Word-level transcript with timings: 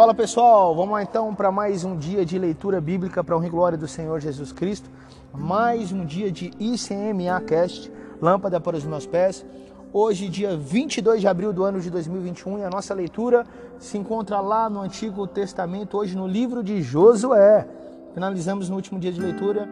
Fala 0.00 0.14
pessoal, 0.14 0.74
vamos 0.74 0.92
lá 0.92 1.02
então 1.02 1.34
para 1.34 1.52
mais 1.52 1.84
um 1.84 1.94
dia 1.94 2.24
de 2.24 2.38
leitura 2.38 2.80
bíblica 2.80 3.22
para 3.22 3.36
honra 3.36 3.48
e 3.48 3.50
glória 3.50 3.76
do 3.76 3.86
Senhor 3.86 4.18
Jesus 4.18 4.50
Cristo. 4.50 4.88
Mais 5.30 5.92
um 5.92 6.06
dia 6.06 6.32
de 6.32 6.50
ICMA 6.58 7.38
Cast, 7.42 7.92
lâmpada 8.18 8.58
para 8.58 8.78
os 8.78 8.84
meus 8.86 9.04
pés. 9.04 9.44
Hoje, 9.92 10.30
dia 10.30 10.56
22 10.56 11.20
de 11.20 11.28
abril 11.28 11.52
do 11.52 11.64
ano 11.64 11.82
de 11.82 11.90
2021, 11.90 12.60
e 12.60 12.64
a 12.64 12.70
nossa 12.70 12.94
leitura 12.94 13.44
se 13.78 13.98
encontra 13.98 14.40
lá 14.40 14.70
no 14.70 14.80
Antigo 14.80 15.26
Testamento, 15.26 15.98
hoje 15.98 16.16
no 16.16 16.26
livro 16.26 16.62
de 16.64 16.80
Josué. 16.80 17.68
Finalizamos 18.14 18.70
no 18.70 18.76
último 18.76 18.98
dia 18.98 19.12
de 19.12 19.20
leitura 19.20 19.68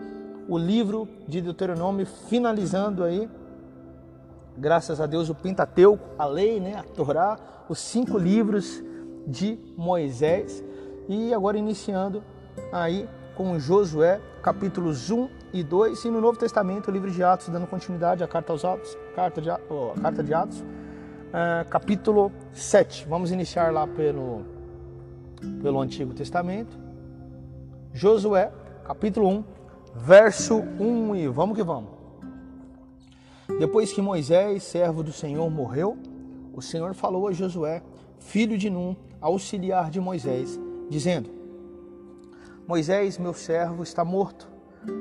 o 0.46 0.58
livro 0.58 1.08
de 1.26 1.40
Deuteronômio, 1.40 2.04
finalizando 2.04 3.02
aí, 3.02 3.30
graças 4.58 5.00
a 5.00 5.06
Deus, 5.06 5.30
o 5.30 5.34
Pentateuco, 5.34 6.06
a 6.18 6.26
lei, 6.26 6.60
né, 6.60 6.74
a 6.74 6.82
Torá, 6.82 7.38
os 7.66 7.78
cinco 7.78 8.18
livros 8.18 8.86
de 9.28 9.58
Moisés. 9.76 10.64
E 11.08 11.32
agora 11.34 11.58
iniciando 11.58 12.22
aí 12.72 13.08
com 13.36 13.58
Josué, 13.58 14.20
capítulos 14.42 15.10
1 15.10 15.28
e 15.52 15.62
2, 15.62 16.04
e 16.06 16.10
no 16.10 16.20
Novo 16.20 16.38
Testamento, 16.38 16.88
o 16.88 16.90
livro 16.90 17.10
de 17.10 17.22
Atos, 17.22 17.48
dando 17.48 17.66
continuidade 17.66 18.24
à 18.24 18.26
carta 18.26 18.52
aos 18.52 18.64
Atos, 18.64 18.96
carta 19.14 19.40
de, 19.40 19.48
oh, 19.70 19.92
carta 20.00 20.22
de 20.24 20.34
Atos, 20.34 20.60
uh, 20.60 21.68
capítulo 21.70 22.32
7. 22.52 23.06
Vamos 23.08 23.30
iniciar 23.30 23.72
lá 23.72 23.86
pelo, 23.86 24.42
pelo 25.62 25.80
Antigo 25.80 26.12
Testamento. 26.14 26.76
Josué, 27.92 28.50
capítulo 28.84 29.28
1, 29.28 29.44
verso 29.94 30.56
1 30.80 31.16
e 31.16 31.28
vamos 31.28 31.56
que 31.56 31.62
vamos. 31.62 31.90
Depois 33.58 33.92
que 33.92 34.02
Moisés, 34.02 34.62
servo 34.64 35.02
do 35.02 35.12
Senhor, 35.12 35.48
morreu, 35.50 35.96
o 36.52 36.60
Senhor 36.60 36.92
falou 36.92 37.28
a 37.28 37.32
Josué, 37.32 37.82
filho 38.18 38.58
de 38.58 38.68
Num, 38.70 38.96
auxiliar 39.20 39.90
de 39.90 40.00
Moisés, 40.00 40.58
dizendo: 40.88 41.30
Moisés, 42.66 43.18
meu 43.18 43.34
servo, 43.34 43.82
está 43.82 44.04
morto. 44.04 44.48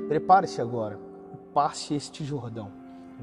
Prepare-se 0.08 0.60
agora 0.60 1.08
passe 1.58 1.92
este 1.92 2.24
Jordão, 2.24 2.70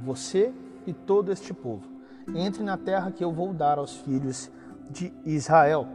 você 0.03 0.53
e 0.85 0.91
todo 0.91 1.31
este 1.31 1.53
povo. 1.53 1.87
Entre 2.35 2.61
na 2.63 2.75
terra 2.75 3.09
que 3.09 3.23
eu 3.23 3.31
vou 3.31 3.53
dar 3.53 3.77
aos 3.77 3.95
filhos 3.95 4.51
de 4.89 5.13
Israel. 5.25 5.87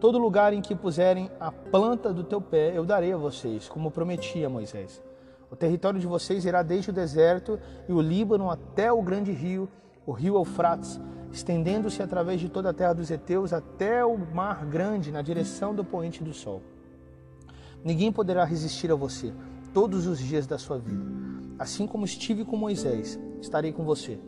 Todo 0.00 0.18
lugar 0.18 0.54
em 0.54 0.62
que 0.62 0.74
puserem 0.74 1.30
a 1.38 1.52
planta 1.52 2.10
do 2.10 2.24
teu 2.24 2.40
pé, 2.40 2.74
eu 2.74 2.86
darei 2.86 3.12
a 3.12 3.18
vocês, 3.18 3.68
como 3.68 3.90
prometi 3.90 4.42
a 4.44 4.48
Moisés. 4.48 5.02
O 5.50 5.56
território 5.56 6.00
de 6.00 6.06
vocês 6.06 6.46
irá 6.46 6.62
desde 6.62 6.88
o 6.88 6.92
deserto 6.92 7.58
e 7.86 7.92
o 7.92 8.00
Líbano 8.00 8.50
até 8.50 8.90
o 8.90 9.02
grande 9.02 9.32
rio, 9.32 9.68
o 10.06 10.12
rio 10.12 10.36
Eufrates, 10.36 11.00
estendendo-se 11.32 12.02
através 12.02 12.40
de 12.40 12.48
toda 12.48 12.70
a 12.70 12.72
terra 12.72 12.94
dos 12.94 13.10
heteus 13.10 13.52
até 13.52 14.04
o 14.04 14.16
mar 14.16 14.64
grande, 14.64 15.10
na 15.10 15.20
direção 15.20 15.74
do 15.74 15.84
poente 15.84 16.22
do 16.22 16.32
sol. 16.32 16.62
Ninguém 17.84 18.12
poderá 18.12 18.44
resistir 18.44 18.90
a 18.90 18.94
você 18.94 19.34
todos 19.74 20.06
os 20.06 20.18
dias 20.18 20.46
da 20.46 20.58
sua 20.58 20.78
vida. 20.78 21.04
Assim 21.58 21.86
como 21.86 22.04
estive 22.04 22.44
com 22.44 22.56
Moisés, 22.56 23.18
estarei 23.40 23.72
com 23.72 23.84
você. 23.84 24.18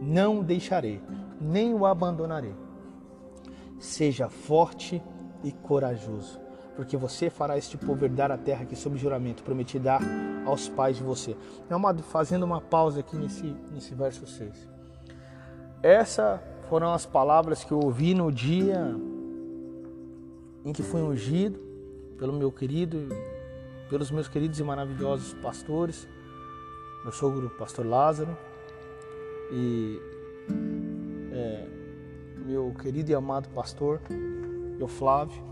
Não 0.00 0.40
o 0.40 0.44
deixarei, 0.44 1.00
nem 1.40 1.72
o 1.72 1.86
abandonarei. 1.86 2.54
Seja 3.78 4.28
forte 4.28 5.02
e 5.42 5.52
corajoso, 5.52 6.40
porque 6.74 6.96
você 6.96 7.30
fará 7.30 7.56
este 7.56 7.76
povo 7.76 8.04
herdar 8.04 8.30
a 8.30 8.38
terra 8.38 8.64
que, 8.64 8.76
sob 8.76 8.96
juramento, 8.98 9.42
prometi 9.42 9.78
dar 9.78 10.00
aos 10.44 10.68
pais 10.68 10.96
de 10.96 11.02
você. 11.02 11.36
É 11.70 11.76
uma, 11.76 11.94
fazendo 11.94 12.44
uma 12.44 12.60
pausa 12.60 13.00
aqui 13.00 13.16
nesse, 13.16 13.54
nesse 13.72 13.94
verso 13.94 14.26
6. 14.26 14.77
Essa 15.82 16.42
foram 16.68 16.92
as 16.92 17.06
palavras 17.06 17.64
que 17.64 17.72
eu 17.72 17.78
ouvi 17.78 18.14
no 18.14 18.32
dia 18.32 18.94
em 20.64 20.72
que 20.72 20.82
fui 20.82 21.00
ungido 21.00 21.58
pelo 22.18 22.32
meu 22.32 22.50
querido, 22.50 23.08
pelos 23.88 24.10
meus 24.10 24.28
queridos 24.28 24.58
e 24.58 24.64
maravilhosos 24.64 25.32
pastores, 25.34 26.08
meu 27.04 27.12
sogro, 27.12 27.48
pastor 27.50 27.86
Lázaro, 27.86 28.36
e 29.52 30.00
é, 31.32 31.66
meu 32.44 32.74
querido 32.74 33.10
e 33.10 33.14
amado 33.14 33.48
pastor, 33.50 34.00
eu 34.78 34.88
Flávio. 34.88 35.42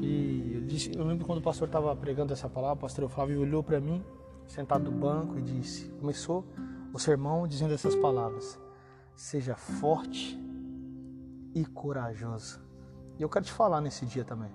E 0.00 0.52
eu, 0.54 0.60
disse, 0.62 0.90
eu 0.96 1.04
lembro 1.04 1.24
quando 1.24 1.38
o 1.38 1.42
pastor 1.42 1.68
estava 1.68 1.94
pregando 1.94 2.32
essa 2.32 2.48
palavra, 2.48 2.76
o 2.76 2.80
pastor 2.80 3.08
Flávio 3.08 3.40
olhou 3.40 3.62
para 3.62 3.78
mim, 3.78 4.02
sentado 4.46 4.90
no 4.90 4.98
banco, 4.98 5.38
e 5.38 5.42
disse: 5.42 5.88
começou 6.00 6.44
o 6.92 6.98
sermão 6.98 7.46
dizendo 7.46 7.72
essas 7.72 7.94
palavras: 7.94 8.58
Seja 9.20 9.54
forte 9.54 10.40
e 11.54 11.62
corajoso. 11.66 12.58
E 13.18 13.22
eu 13.22 13.28
quero 13.28 13.44
te 13.44 13.52
falar 13.52 13.82
nesse 13.82 14.06
dia 14.06 14.24
também. 14.24 14.50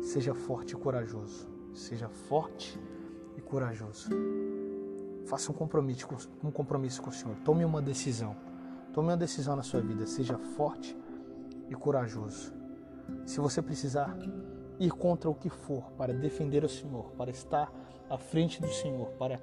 Seja 0.00 0.34
forte 0.34 0.72
e 0.72 0.76
corajoso. 0.76 1.46
Seja 1.74 2.08
forte 2.08 2.80
e 3.36 3.42
corajoso. 3.42 4.08
Faça 5.26 5.52
um 5.52 5.54
compromisso, 5.54 6.08
um 6.42 6.50
compromisso 6.50 7.02
com 7.02 7.10
o 7.10 7.12
Senhor. 7.12 7.36
Tome 7.44 7.66
uma 7.66 7.82
decisão. 7.82 8.34
Tome 8.94 9.08
uma 9.08 9.16
decisão 9.16 9.54
na 9.54 9.62
sua 9.62 9.82
vida. 9.82 10.06
Seja 10.06 10.38
forte 10.38 10.96
e 11.68 11.74
corajoso. 11.74 12.50
Se 13.26 13.38
você 13.40 13.60
precisar 13.60 14.16
ir 14.80 14.90
contra 14.90 15.28
o 15.28 15.34
que 15.34 15.50
for 15.50 15.92
para 15.98 16.14
defender 16.14 16.64
o 16.64 16.68
Senhor, 16.68 17.12
para 17.12 17.30
estar 17.30 17.70
à 18.08 18.16
frente 18.16 18.58
do 18.58 18.72
Senhor, 18.72 19.08
para 19.18 19.38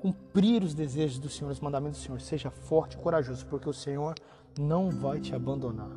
cumprir 0.00 0.62
os 0.62 0.74
desejos 0.74 1.18
do 1.18 1.28
Senhor, 1.28 1.50
os 1.50 1.60
mandamentos 1.60 2.00
do 2.00 2.04
Senhor, 2.04 2.20
seja 2.20 2.50
forte 2.50 2.96
e 2.96 2.98
corajoso, 2.98 3.44
porque 3.46 3.68
o 3.68 3.72
Senhor 3.72 4.14
não 4.58 4.90
vai 4.90 5.20
te 5.20 5.34
abandonar. 5.34 5.90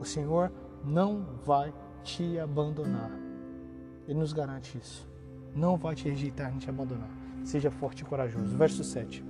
O 0.00 0.04
Senhor 0.04 0.52
não 0.84 1.24
vai 1.44 1.72
te 2.02 2.38
abandonar. 2.38 3.10
Ele 4.08 4.18
nos 4.18 4.32
garante 4.32 4.76
isso. 4.78 5.08
Não 5.54 5.76
vai 5.76 5.94
te 5.94 6.08
rejeitar 6.08 6.50
nem 6.50 6.58
te 6.58 6.68
abandonar. 6.68 7.08
Seja 7.44 7.70
forte 7.70 8.00
e 8.00 8.04
corajoso. 8.04 8.56
Verso 8.56 8.82
7. 8.82 9.24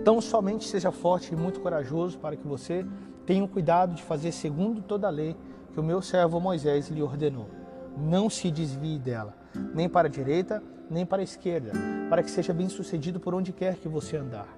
Então 0.00 0.20
somente 0.20 0.66
seja 0.66 0.90
forte 0.90 1.32
e 1.32 1.36
muito 1.36 1.60
corajoso 1.60 2.18
para 2.18 2.36
que 2.36 2.46
você 2.46 2.86
tenha 3.26 3.44
o 3.44 3.48
cuidado 3.48 3.94
de 3.94 4.02
fazer 4.02 4.32
segundo 4.32 4.82
toda 4.82 5.06
a 5.06 5.10
lei 5.10 5.36
que 5.72 5.80
o 5.80 5.82
meu 5.82 6.00
servo 6.02 6.40
Moisés 6.40 6.88
lhe 6.88 7.02
ordenou. 7.02 7.48
Não 7.96 8.30
se 8.30 8.50
desvie 8.50 8.98
dela, 8.98 9.36
nem 9.74 9.88
para 9.88 10.08
a 10.08 10.10
direita, 10.10 10.62
nem 10.90 11.04
para 11.04 11.20
a 11.20 11.24
esquerda, 11.24 11.72
para 12.08 12.22
que 12.22 12.30
seja 12.30 12.52
bem 12.52 12.68
sucedido 12.68 13.20
por 13.20 13.34
onde 13.34 13.52
quer 13.52 13.76
que 13.76 13.88
você 13.88 14.16
andar. 14.16 14.48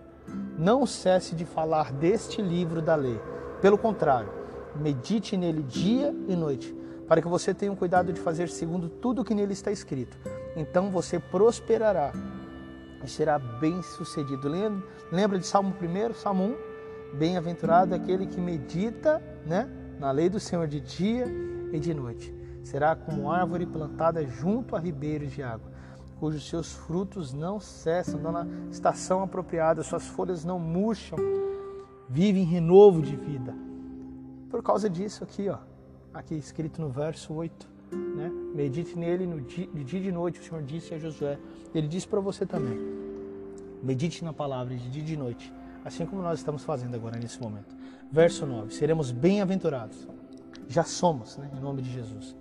Não 0.59 0.87
cesse 0.87 1.35
de 1.35 1.45
falar 1.45 1.93
deste 1.93 2.41
livro 2.41 2.81
da 2.81 2.95
lei. 2.95 3.21
Pelo 3.61 3.77
contrário, 3.77 4.31
medite 4.77 5.37
nele 5.37 5.63
dia 5.63 6.15
e 6.29 6.37
noite, 6.37 6.75
para 7.09 7.21
que 7.21 7.29
você 7.29 7.53
tenha 7.53 7.73
o 7.73 7.77
cuidado 7.77 8.13
de 8.13 8.21
fazer 8.21 8.49
segundo 8.49 8.89
tudo 8.89 9.23
o 9.23 9.25
que 9.25 9.35
nele 9.35 9.53
está 9.53 9.73
escrito. 9.73 10.17
Então 10.57 10.91
você 10.91 11.19
prosperará 11.19 12.13
e 13.05 13.09
será 13.09 13.39
bem 13.39 13.83
sucedido. 13.83 14.49
Lembra, 15.11 15.39
de 15.39 15.47
Salmo 15.47 15.75
1, 15.81 16.15
Salmo 16.15 16.45
1? 17.15 17.19
Bem-aventurado 17.19 17.95
aquele 17.95 18.27
que 18.27 18.41
medita 18.41 19.21
né, 19.45 19.69
na 19.99 20.11
lei 20.13 20.29
do 20.29 20.39
Senhor 20.39 20.69
de 20.69 20.81
dia 20.81 21.27
e 21.73 21.81
de 21.81 21.93
noite. 21.93 22.33
Será 22.63 22.95
como 22.95 23.31
árvore 23.31 23.67
plantada 23.67 24.25
junto 24.27 24.77
a 24.77 24.79
ribeiros 24.79 25.33
de 25.33 25.43
água, 25.43 25.70
cujos 26.21 26.49
seus 26.49 26.73
frutos 26.73 27.33
não 27.33 27.59
cessam, 27.59 28.21
na 28.21 28.47
estação 28.71 29.23
apropriada, 29.23 29.83
suas 29.83 30.07
folhas 30.07 30.45
não 30.45 30.59
murcham, 30.59 31.19
vive 32.09 32.39
em 32.39 32.45
renovo 32.45 33.03
de 33.03 33.17
vida 33.17 33.55
por 34.51 34.63
causa 34.65 34.91
disso 34.91 35.23
aqui, 35.23 35.49
ó, 35.49 35.59
aqui 36.13 36.35
escrito 36.35 36.81
no 36.81 36.91
verso 36.91 37.33
8, 37.33 37.69
né? 37.93 38.31
Medite 38.53 38.99
nele 38.99 39.25
no 39.25 39.41
dia, 39.41 39.69
de 39.73 39.85
dia 39.85 40.01
e 40.01 40.03
de 40.03 40.13
noite, 40.13 40.41
o 40.41 40.43
Senhor 40.43 40.63
disse 40.65 40.93
a 40.93 40.99
Josué. 40.99 41.39
Ele 41.73 41.87
disse 41.87 42.09
para 42.09 42.19
você 42.19 42.45
também. 42.45 42.77
Medite 43.81 44.25
na 44.25 44.33
palavra 44.33 44.75
de 44.75 44.91
dia 44.91 45.03
e 45.03 45.05
de 45.05 45.17
noite, 45.17 45.55
assim 45.85 46.05
como 46.05 46.21
nós 46.21 46.41
estamos 46.41 46.65
fazendo 46.65 46.97
agora 46.97 47.17
nesse 47.17 47.41
momento. 47.41 47.75
Verso 48.11 48.45
9: 48.45 48.75
Seremos 48.75 49.13
bem-aventurados. 49.13 50.09
Já 50.69 50.83
somos, 50.83 51.37
né, 51.37 51.49
em 51.57 51.61
nome 51.61 51.81
de 51.81 51.93
Jesus. 51.93 52.37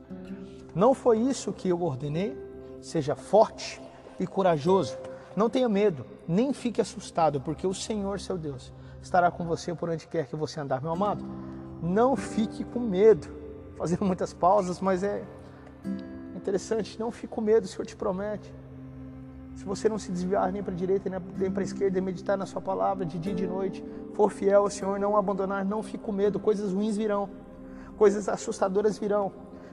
Não 0.76 0.94
foi 0.94 1.20
isso 1.20 1.54
que 1.54 1.70
eu 1.70 1.82
ordenei? 1.82 2.36
Seja 2.82 3.16
forte 3.16 3.82
e 4.20 4.28
corajoso. 4.28 4.98
Não 5.36 5.50
tenha 5.50 5.70
medo, 5.70 6.06
nem 6.28 6.54
fique 6.54 6.82
assustado, 6.82 7.40
porque 7.40 7.66
o 7.66 7.74
Senhor, 7.74 8.20
seu 8.20 8.38
Deus, 8.38 8.74
estará 9.02 9.30
com 9.32 9.46
você 9.46 9.74
por 9.74 9.90
onde 9.90 10.08
quer 10.08 10.28
que 10.28 10.36
você 10.36 10.60
andar, 10.60 10.82
meu 10.82 10.92
amado 10.92 11.24
não 11.82 12.16
fique 12.16 12.64
com 12.64 12.80
medo. 12.80 13.28
Fazendo 13.78 14.04
muitas 14.04 14.34
pausas, 14.34 14.82
mas 14.82 15.04
é 15.04 15.24
interessante, 16.36 17.00
não 17.00 17.12
fique 17.12 17.28
com 17.28 17.40
medo, 17.40 17.64
o 17.64 17.68
Senhor 17.68 17.86
te 17.86 17.96
promete. 17.96 18.54
Se 19.56 19.64
você 19.64 19.88
não 19.88 19.98
se 19.98 20.12
desviar 20.12 20.52
nem 20.52 20.62
para 20.62 20.74
a 20.74 20.76
direita 20.76 21.10
nem 21.38 21.52
para 21.52 21.62
a 21.62 21.66
esquerda 21.66 21.98
e 21.98 22.02
meditar 22.02 22.38
na 22.38 22.46
sua 22.46 22.62
palavra 22.62 23.06
de 23.06 23.18
dia 23.18 23.32
e 23.32 23.36
de 23.36 23.48
noite, 23.48 23.84
for 24.14 24.30
fiel 24.30 24.64
ao 24.64 24.70
Senhor, 24.70 25.00
não 25.00 25.16
abandonar, 25.18 25.64
não 25.64 25.82
fique 25.82 26.04
com 26.04 26.12
medo, 26.12 26.40
coisas 26.40 26.74
ruins 26.74 26.98
virão, 26.98 27.30
coisas 27.98 28.28
assustadoras 28.28 28.98
virão, 28.98 29.32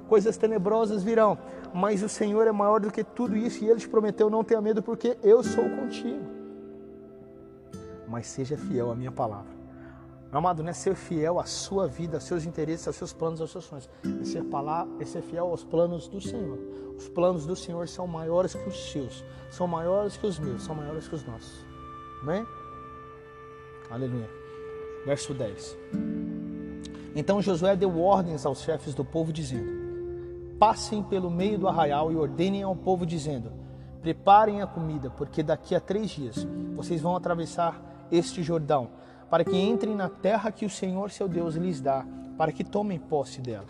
coisas 0.09 0.37
tenebrosas 0.37 1.03
virão, 1.03 1.39
mas 1.75 2.03
o 2.03 2.09
Senhor 2.09 2.47
é 2.47 2.53
maior 2.53 2.81
do 2.81 2.91
que 2.91 3.05
tudo 3.05 3.37
isso 3.37 3.65
e 3.65 3.69
Ele 3.69 3.81
te 3.81 3.89
prometeu, 3.89 4.31
não 4.31 4.45
tenha 4.45 4.61
medo 4.61 4.83
porque 4.83 5.17
eu 5.23 5.43
sou 5.43 5.69
contigo. 5.71 6.25
Mas 8.09 8.27
seja 8.27 8.57
fiel 8.57 8.91
à 8.91 8.95
minha 8.95 9.13
palavra. 9.13 9.57
Meu 10.31 10.39
amado, 10.39 10.63
não 10.63 10.71
é 10.71 10.73
ser 10.73 10.95
fiel 10.95 11.39
à 11.39 11.45
sua 11.45 11.87
vida, 11.87 12.17
aos 12.17 12.25
seus 12.25 12.45
interesses, 12.45 12.87
aos 12.87 12.97
seus 12.97 13.13
planos, 13.13 13.41
aos 13.41 13.51
seus 13.51 13.65
sonhos. 13.65 13.89
É 14.21 14.25
ser, 14.25 14.45
palavra, 14.45 14.93
é 15.01 15.05
ser 15.05 15.23
fiel 15.23 15.47
aos 15.47 15.65
planos 15.65 16.09
do 16.09 16.21
Senhor. 16.21 16.59
Os 16.97 17.09
planos 17.09 17.47
do 17.47 17.55
Senhor 17.55 17.87
são 17.89 18.07
maiores 18.07 18.55
que 18.55 18.69
os 18.69 18.91
seus, 18.91 19.25
são 19.51 19.67
maiores 19.67 20.17
que 20.17 20.27
os 20.27 20.39
meus, 20.39 20.63
são 20.63 20.75
maiores 20.75 21.07
que 21.07 21.15
os 21.15 21.25
nossos. 21.25 21.65
Amém? 22.23 22.45
Aleluia. 23.91 24.29
Verso 25.05 25.33
10. 25.33 25.77
Então 27.15 27.41
Josué 27.41 27.77
deu 27.77 27.99
ordens 27.99 28.45
aos 28.45 28.61
chefes 28.61 28.95
do 28.95 29.05
povo, 29.05 29.33
dizendo: 29.33 29.76
Passem 30.59 31.03
pelo 31.03 31.31
meio 31.31 31.59
do 31.59 31.69
arraial 31.69 32.11
e 32.11 32.17
ordenem 32.17 32.63
ao 32.63 32.75
povo, 32.75 33.05
dizendo: 33.05 33.53
Preparem 34.01 34.63
a 34.63 34.67
comida, 34.67 35.11
porque 35.11 35.43
daqui 35.43 35.75
a 35.75 35.81
três 35.81 36.11
dias 36.11 36.47
vocês 36.75 37.01
vão 37.01 37.15
atravessar 37.17 37.81
este 38.11 38.43
Jordão 38.43 38.89
para 39.29 39.45
que 39.45 39.57
entrem 39.57 39.95
na 39.95 40.09
terra 40.09 40.53
que 40.53 40.65
o 40.65 40.71
Senhor 40.71 41.11
seu 41.11 41.29
Deus 41.29 41.55
lhes 41.57 41.81
dá, 41.81 42.07
para 42.37 42.53
que 42.53 42.63
tomem 42.63 42.99
posse 42.99 43.41
dela. 43.41 43.67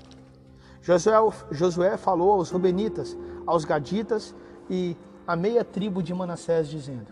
Josué, 0.83 1.15
Josué 1.51 1.97
falou 1.97 2.33
aos 2.33 2.51
Rubenitas, 2.51 3.17
aos 3.47 3.65
Gaditas 3.65 4.35
e 4.71 4.97
à 5.27 5.35
meia 5.35 5.65
tribo 5.65 6.03
de 6.03 6.15
Manassés, 6.15 6.69
dizendo: 6.69 7.07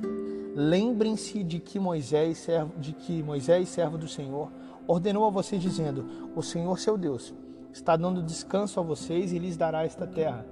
Lembrem-se 0.55 1.43
de 1.43 1.59
que 1.59 1.79
Moisés, 1.79 2.39
servo, 2.39 2.79
de 2.79 2.93
que 2.93 3.23
Moisés, 3.23 3.69
servo 3.69 3.99
do 3.99 4.07
Senhor, 4.07 4.51
ordenou 4.87 5.25
a 5.27 5.31
vocês, 5.31 5.61
dizendo: 5.61 6.31
O 6.37 6.43
Senhor 6.43 6.79
seu 6.79 6.97
Deus 6.97 7.35
está 7.75 7.95
dando 7.95 8.23
descanso 8.23 8.81
a 8.81 8.83
vocês 8.83 9.35
e 9.35 9.39
lhes 9.39 9.59
dará 9.59 9.85
esta 9.85 10.07
terra. 10.07 10.47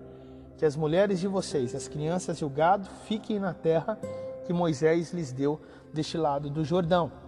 Que 0.58 0.66
as 0.66 0.76
mulheres 0.76 1.20
de 1.20 1.26
vocês, 1.26 1.74
as 1.74 1.88
crianças 1.88 2.36
e 2.36 2.44
o 2.44 2.50
gado 2.50 2.86
fiquem 3.06 3.40
na 3.40 3.54
terra 3.54 3.98
que 4.44 4.52
Moisés 4.52 5.14
lhes 5.14 5.32
deu 5.32 5.58
deste 5.94 6.18
lado 6.18 6.50
do 6.50 6.62
Jordão 6.62 7.22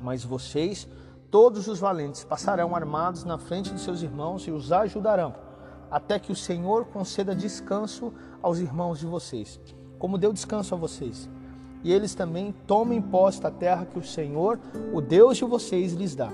mas 0.00 0.24
vocês, 0.24 0.86
todos 1.30 1.66
os 1.66 1.78
valentes, 1.78 2.24
passarão 2.24 2.76
armados 2.76 3.24
na 3.24 3.38
frente 3.38 3.72
de 3.72 3.80
seus 3.80 4.02
irmãos 4.02 4.46
e 4.46 4.50
os 4.50 4.70
ajudarão, 4.70 5.34
até 5.90 6.18
que 6.18 6.30
o 6.30 6.36
Senhor 6.36 6.84
conceda 6.86 7.34
descanso 7.34 8.12
aos 8.42 8.58
irmãos 8.58 8.98
de 8.98 9.06
vocês, 9.06 9.58
como 9.98 10.18
deu 10.18 10.32
descanso 10.32 10.74
a 10.74 10.78
vocês. 10.78 11.28
E 11.82 11.92
eles 11.92 12.14
também 12.14 12.54
tomem 12.66 13.00
posse 13.00 13.40
da 13.40 13.50
terra 13.50 13.86
que 13.86 13.98
o 13.98 14.04
Senhor, 14.04 14.58
o 14.92 15.00
Deus 15.00 15.38
de 15.38 15.44
vocês, 15.44 15.92
lhes 15.92 16.14
dá. 16.14 16.30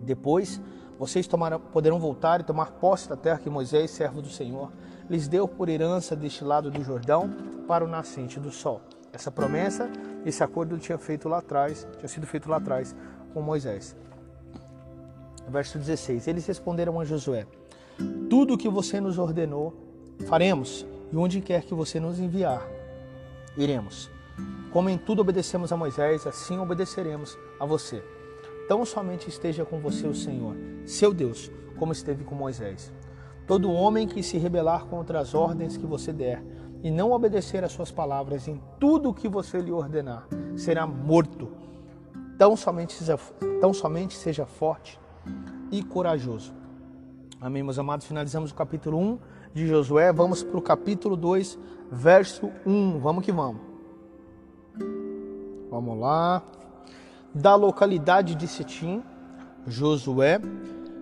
Depois, 0.00 0.60
vocês 0.98 1.28
poderão 1.72 2.00
voltar 2.00 2.40
e 2.40 2.44
tomar 2.44 2.72
posse 2.72 3.08
da 3.08 3.16
terra 3.16 3.38
que 3.38 3.48
Moisés, 3.48 3.90
servo 3.92 4.20
do 4.20 4.28
Senhor, 4.28 4.72
lhes 5.08 5.28
deu 5.28 5.46
por 5.46 5.68
herança 5.68 6.16
deste 6.16 6.42
lado 6.42 6.70
do 6.70 6.82
Jordão 6.82 7.30
para 7.68 7.84
o 7.84 7.88
nascente 7.88 8.40
do 8.40 8.50
sol. 8.50 8.80
Essa 9.12 9.30
promessa, 9.30 9.88
esse 10.26 10.42
acordo 10.42 10.76
tinha 10.76 10.98
feito 10.98 11.28
lá 11.28 11.38
atrás, 11.38 11.86
tinha 11.98 12.08
sido 12.08 12.26
feito 12.26 12.50
lá 12.50 12.56
atrás 12.56 12.94
com 13.32 13.40
Moisés. 13.40 13.96
Verso 15.48 15.78
16. 15.78 16.26
Eles 16.26 16.46
responderam 16.46 17.00
a 17.00 17.04
Josué: 17.04 17.46
Tudo 18.28 18.54
o 18.54 18.58
que 18.58 18.68
você 18.68 19.00
nos 19.00 19.18
ordenou, 19.18 19.74
faremos, 20.26 20.84
e 21.12 21.16
onde 21.16 21.40
quer 21.40 21.62
que 21.62 21.74
você 21.74 22.00
nos 22.00 22.18
enviar, 22.18 22.66
iremos. 23.56 24.10
Como 24.72 24.90
em 24.90 24.98
tudo 24.98 25.20
obedecemos 25.20 25.72
a 25.72 25.76
Moisés, 25.76 26.26
assim 26.26 26.58
obedeceremos 26.58 27.38
a 27.58 27.64
você. 27.64 28.02
Tão 28.68 28.84
somente 28.84 29.30
esteja 29.30 29.64
com 29.64 29.80
você 29.80 30.06
o 30.06 30.14
Senhor, 30.14 30.54
seu 30.84 31.14
Deus, 31.14 31.50
como 31.78 31.90
esteve 31.90 32.22
com 32.22 32.34
Moisés. 32.34 32.92
Todo 33.46 33.72
homem 33.72 34.06
que 34.06 34.22
se 34.22 34.36
rebelar 34.36 34.84
contra 34.84 35.20
as 35.20 35.34
ordens 35.34 35.78
que 35.78 35.86
você 35.86 36.12
der, 36.12 36.44
e 36.82 36.90
não 36.90 37.10
obedecer 37.10 37.64
às 37.64 37.72
suas 37.72 37.90
palavras 37.90 38.46
em 38.46 38.60
tudo 38.78 39.08
o 39.08 39.14
que 39.14 39.26
você 39.26 39.58
lhe 39.58 39.72
ordenar, 39.72 40.28
será 40.54 40.86
morto. 40.86 41.50
Tão 42.36 42.54
somente 42.56 42.92
seja, 42.92 43.18
tão 43.58 43.72
somente 43.72 44.14
seja 44.14 44.44
forte 44.44 45.00
e 45.72 45.82
corajoso. 45.82 46.52
Amém, 47.40 47.62
meus 47.62 47.78
amados? 47.78 48.06
Finalizamos 48.06 48.50
o 48.50 48.54
capítulo 48.54 48.98
1 48.98 49.18
de 49.54 49.66
Josué. 49.66 50.12
Vamos 50.12 50.42
para 50.42 50.58
o 50.58 50.62
capítulo 50.62 51.16
2, 51.16 51.58
verso 51.90 52.50
1. 52.66 52.98
Vamos 53.00 53.24
que 53.24 53.32
vamos. 53.32 53.62
Vamos 55.70 55.98
lá. 55.98 56.42
Da 57.34 57.54
localidade 57.54 58.34
de 58.34 58.48
Sitim, 58.48 59.02
Josué, 59.66 60.40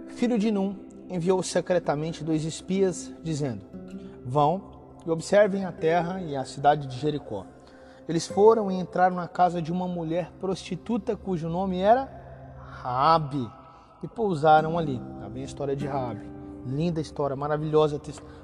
filho 0.09 0.39
de 0.39 0.51
Num, 0.51 0.77
enviou 1.09 1.43
secretamente 1.43 2.25
dois 2.25 2.45
espias, 2.45 3.13
dizendo: 3.23 3.63
Vão 4.25 4.63
e 5.07 5.11
observem 5.11 5.65
a 5.65 5.73
terra 5.73 6.21
e 6.21 6.35
a 6.37 6.45
cidade 6.45 6.87
de 6.89 6.99
Jericó. 6.99 7.47
Eles 8.09 8.27
foram 8.27 8.71
e 8.71 8.75
entraram 8.75 9.17
na 9.17 9.29
casa 9.29 9.61
de 9.61 9.73
uma 9.73 9.87
mulher 9.89 10.33
prostituta 10.41 11.17
cujo 11.17 11.49
nome 11.49 11.79
era 11.79 12.09
Rabi 12.59 13.49
e 14.03 14.09
pousaram 14.09 14.79
ali. 14.79 15.01
Tá 15.21 15.29
bem 15.29 15.43
a 15.43 15.47
história 15.47 15.75
de 15.75 15.87
Rabi. 15.87 16.29
Linda 16.67 17.01
história, 17.01 17.37
maravilhosa, 17.37 18.01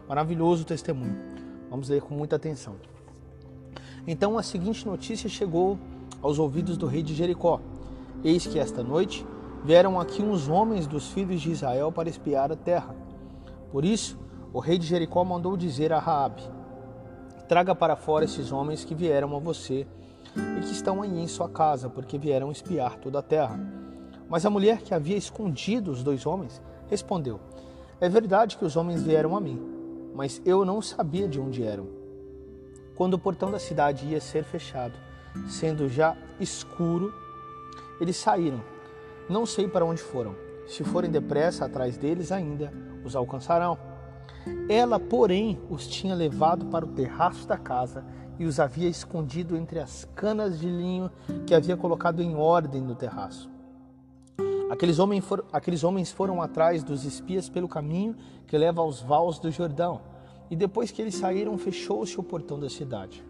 maravilhoso 0.09 0.65
testemunho. 0.65 1.17
Vamos 1.69 1.89
ler 1.89 2.03
com 2.03 2.15
muita 2.15 2.37
atenção. 2.37 2.77
Então 4.07 4.39
a 4.39 4.43
seguinte 4.43 4.87
notícia 4.87 5.29
chegou 5.29 5.79
aos 6.21 6.39
ouvidos 6.39 6.77
do 6.77 6.87
rei 6.87 7.03
de 7.03 7.15
Jericó. 7.15 7.61
Eis 8.25 8.47
que 8.47 8.59
esta 8.59 8.85
noite 8.85 9.27
vieram 9.65 9.99
aqui 9.99 10.23
uns 10.23 10.49
homens 10.49 10.87
dos 10.87 11.09
filhos 11.09 11.41
de 11.41 11.51
Israel 11.51 11.91
para 11.91 12.09
espiar 12.09 12.53
a 12.53 12.57
terra. 12.57 12.95
Por 13.71 13.85
isso, 13.85 14.19
o 14.53 14.61
rei 14.61 14.79
de 14.79 14.87
Jericó 14.87 15.25
mandou 15.25 15.57
dizer 15.57 15.93
a 15.93 15.99
Raabe: 15.99 16.43
Traga 17.49 17.75
para 17.75 17.97
fora 17.97 18.25
esses 18.25 18.53
homens 18.53 18.85
que 18.85 18.95
vieram 18.95 19.35
a 19.37 19.41
você 19.41 19.87
e 20.37 20.61
que 20.61 20.73
estão 20.73 21.03
aí 21.03 21.21
em 21.21 21.27
sua 21.27 21.49
casa, 21.49 21.89
porque 21.89 22.17
vieram 22.17 22.53
espiar 22.53 22.97
toda 22.97 23.19
a 23.19 23.23
terra. 23.23 23.59
Mas 24.29 24.47
a 24.47 24.51
mulher 24.51 24.83
que 24.83 24.95
havia 24.95 25.17
escondido 25.17 25.91
os 25.91 26.05
dois 26.05 26.25
homens 26.25 26.63
respondeu: 26.89 27.41
É 28.01 28.09
verdade 28.09 28.57
que 28.57 28.65
os 28.65 28.77
homens 28.77 29.03
vieram 29.03 29.37
a 29.37 29.41
mim, 29.41 29.61
mas 30.15 30.41
eu 30.45 30.65
não 30.65 30.81
sabia 30.81 31.27
de 31.27 31.41
onde 31.41 31.65
eram. 31.65 31.89
Quando 32.95 33.15
o 33.15 33.19
portão 33.19 33.51
da 33.51 33.59
cidade 33.59 34.07
ia 34.07 34.21
ser 34.21 34.45
fechado, 34.45 34.95
sendo 35.49 35.89
já 35.89 36.17
escuro, 36.39 37.13
eles 38.03 38.17
saíram. 38.17 38.63
Não 39.29 39.47
sei 39.47 39.69
para 39.69 39.85
onde 39.85 40.03
foram. 40.03 40.35
Se 40.67 40.83
forem 40.83 41.11
depressa 41.11 41.65
atrás 41.65 41.97
deles, 41.97 42.33
ainda 42.33 42.73
os 43.05 43.15
alcançarão. 43.15 43.79
Ela, 44.69 44.99
porém, 44.99 45.61
os 45.71 45.87
tinha 45.87 46.15
levado 46.15 46.67
para 46.67 46.85
o 46.85 46.89
terraço 46.89 47.47
da 47.47 47.57
casa 47.57 48.05
e 48.39 48.45
os 48.45 48.59
havia 48.59 48.89
escondido 48.89 49.57
entre 49.57 49.79
as 49.79 50.05
canas 50.17 50.59
de 50.59 50.67
linho 50.67 51.11
que 51.47 51.55
havia 51.55 51.77
colocado 51.77 52.21
em 52.21 52.35
ordem 52.35 52.83
no 52.83 52.95
terraço. 52.95 53.49
Aqueles 54.69 54.99
homens, 54.99 55.25
for, 55.25 55.45
aqueles 55.53 55.85
homens 55.85 56.11
foram 56.11 56.43
atrás 56.43 56.83
dos 56.83 57.05
espias 57.05 57.49
pelo 57.49 57.69
caminho 57.69 58.17
que 58.47 58.57
leva 58.57 58.81
aos 58.81 59.01
vales 59.01 59.39
do 59.39 59.51
Jordão, 59.51 60.01
e 60.51 60.57
depois 60.57 60.91
que 60.91 61.01
eles 61.01 61.15
saíram, 61.15 61.57
fechou-se 61.57 62.19
o 62.19 62.23
portão 62.23 62.59
da 62.59 62.69
cidade. 62.69 63.23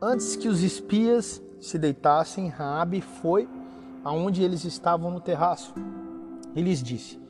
Antes 0.00 0.36
que 0.36 0.46
os 0.46 0.62
espias 0.62 1.42
se 1.60 1.78
deitassem, 1.78 2.48
Raabe 2.48 3.00
foi 3.00 3.48
aonde 4.04 4.42
eles 4.42 4.64
estavam 4.64 5.10
no 5.10 5.20
terraço 5.20 5.74
e 6.54 6.62
lhes 6.62 6.82
disse: 6.82 7.20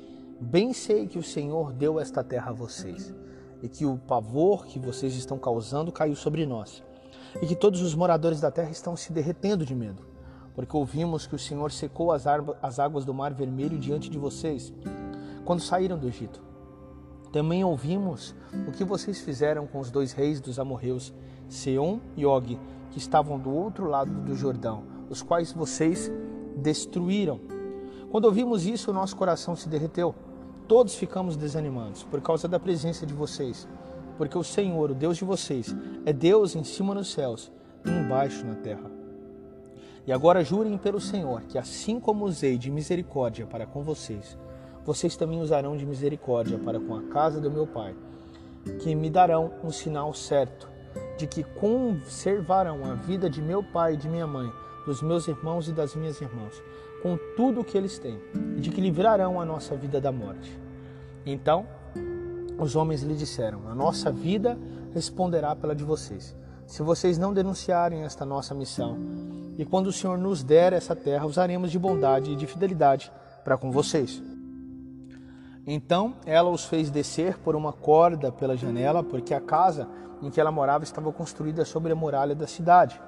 Bem 0.40 0.72
sei 0.72 1.06
que 1.06 1.18
o 1.18 1.22
Senhor 1.22 1.72
deu 1.72 1.98
esta 1.98 2.22
terra 2.22 2.50
a 2.50 2.54
vocês, 2.54 3.14
e 3.62 3.68
que 3.68 3.84
o 3.84 3.98
pavor 3.98 4.66
que 4.66 4.78
vocês 4.78 5.14
estão 5.14 5.38
causando 5.38 5.90
caiu 5.90 6.14
sobre 6.14 6.46
nós, 6.46 6.82
e 7.42 7.46
que 7.46 7.56
todos 7.56 7.82
os 7.82 7.94
moradores 7.94 8.40
da 8.40 8.50
terra 8.50 8.70
estão 8.70 8.96
se 8.96 9.12
derretendo 9.12 9.64
de 9.64 9.74
medo, 9.74 10.06
porque 10.54 10.76
ouvimos 10.76 11.26
que 11.26 11.34
o 11.34 11.38
Senhor 11.38 11.72
secou 11.72 12.12
as, 12.12 12.24
as 12.62 12.78
águas 12.78 13.04
do 13.04 13.14
Mar 13.14 13.32
Vermelho 13.34 13.78
diante 13.78 14.08
de 14.08 14.18
vocês, 14.18 14.72
quando 15.44 15.60
saíram 15.60 15.98
do 15.98 16.08
Egito. 16.08 16.42
Também 17.32 17.62
ouvimos 17.62 18.34
o 18.66 18.72
que 18.72 18.84
vocês 18.84 19.20
fizeram 19.20 19.66
com 19.66 19.80
os 19.80 19.90
dois 19.90 20.12
reis 20.12 20.40
dos 20.40 20.58
amorreus, 20.58 21.12
Seom 21.48 22.00
e 22.16 22.24
Og, 22.24 22.58
que 22.90 22.98
estavam 22.98 23.38
do 23.38 23.50
outro 23.50 23.86
lado 23.86 24.10
do 24.10 24.34
Jordão, 24.34 24.84
os 25.08 25.22
quais 25.22 25.52
vocês 25.52 26.10
destruíram. 26.56 27.40
Quando 28.10 28.24
ouvimos 28.24 28.66
isso, 28.66 28.90
o 28.90 28.94
nosso 28.94 29.16
coração 29.16 29.54
se 29.54 29.68
derreteu 29.68 30.14
todos 30.68 30.94
ficamos 30.94 31.34
desanimados 31.34 32.04
por 32.04 32.20
causa 32.20 32.46
da 32.46 32.60
presença 32.60 33.06
de 33.06 33.14
vocês, 33.14 33.66
porque 34.18 34.36
o 34.36 34.44
Senhor, 34.44 34.90
o 34.90 34.94
Deus 34.94 35.16
de 35.16 35.24
vocês, 35.24 35.74
é 36.04 36.12
Deus 36.12 36.54
em 36.54 36.62
cima 36.62 36.94
nos 36.94 37.10
céus 37.10 37.50
e 37.86 37.90
embaixo 37.90 38.44
na 38.44 38.54
terra. 38.54 38.90
E 40.06 40.12
agora 40.12 40.44
jurem 40.44 40.76
pelo 40.76 41.00
Senhor 41.00 41.42
que, 41.42 41.56
assim 41.56 41.98
como 41.98 42.26
usei 42.26 42.58
de 42.58 42.70
misericórdia 42.70 43.46
para 43.46 43.66
com 43.66 43.82
vocês, 43.82 44.36
vocês 44.84 45.16
também 45.16 45.40
usarão 45.40 45.76
de 45.76 45.86
misericórdia 45.86 46.58
para 46.58 46.78
com 46.78 46.94
a 46.94 47.02
casa 47.04 47.40
do 47.40 47.50
meu 47.50 47.66
Pai, 47.66 47.96
que 48.80 48.94
me 48.94 49.08
darão 49.08 49.52
um 49.64 49.70
sinal 49.70 50.12
certo 50.12 50.68
de 51.18 51.26
que 51.26 51.42
conservarão 51.42 52.84
a 52.84 52.94
vida 52.94 53.28
de 53.28 53.42
meu 53.42 53.62
pai 53.62 53.94
e 53.94 53.96
de 53.96 54.08
minha 54.08 54.26
mãe, 54.26 54.50
dos 54.86 55.02
meus 55.02 55.26
irmãos 55.26 55.68
e 55.68 55.72
das 55.72 55.94
minhas 55.96 56.20
irmãs, 56.20 56.62
com 57.02 57.18
tudo 57.36 57.60
o 57.60 57.64
que 57.64 57.76
eles 57.76 57.98
têm, 57.98 58.18
e 58.56 58.60
de 58.60 58.70
que 58.70 58.80
livrarão 58.80 59.40
a 59.40 59.44
nossa 59.44 59.76
vida 59.76 60.00
da 60.00 60.12
morte. 60.12 60.56
Então 61.26 61.66
os 62.56 62.76
homens 62.76 63.02
lhe 63.02 63.14
disseram: 63.14 63.68
A 63.68 63.74
nossa 63.74 64.12
vida 64.12 64.56
responderá 64.94 65.54
pela 65.56 65.74
de 65.74 65.82
vocês. 65.82 66.36
Se 66.66 66.82
vocês 66.82 67.18
não 67.18 67.34
denunciarem 67.34 68.04
esta 68.04 68.24
nossa 68.24 68.54
missão, 68.54 68.96
e 69.58 69.64
quando 69.64 69.88
o 69.88 69.92
Senhor 69.92 70.16
nos 70.16 70.44
der 70.44 70.72
essa 70.72 70.94
terra, 70.94 71.26
usaremos 71.26 71.72
de 71.72 71.78
bondade 71.78 72.32
e 72.32 72.36
de 72.36 72.46
fidelidade 72.46 73.10
para 73.42 73.58
com 73.58 73.72
vocês. 73.72 74.22
Então 75.66 76.14
ela 76.24 76.48
os 76.48 76.64
fez 76.64 76.90
descer 76.90 77.38
por 77.38 77.56
uma 77.56 77.72
corda 77.72 78.30
pela 78.30 78.56
janela, 78.56 79.02
porque 79.02 79.34
a 79.34 79.40
casa 79.40 79.88
em 80.22 80.30
que 80.30 80.40
ela 80.40 80.50
morava 80.50 80.84
estava 80.84 81.12
construída 81.12 81.64
sobre 81.64 81.92
a 81.92 81.96
muralha 81.96 82.34
da 82.34 82.46
cidade, 82.46 83.00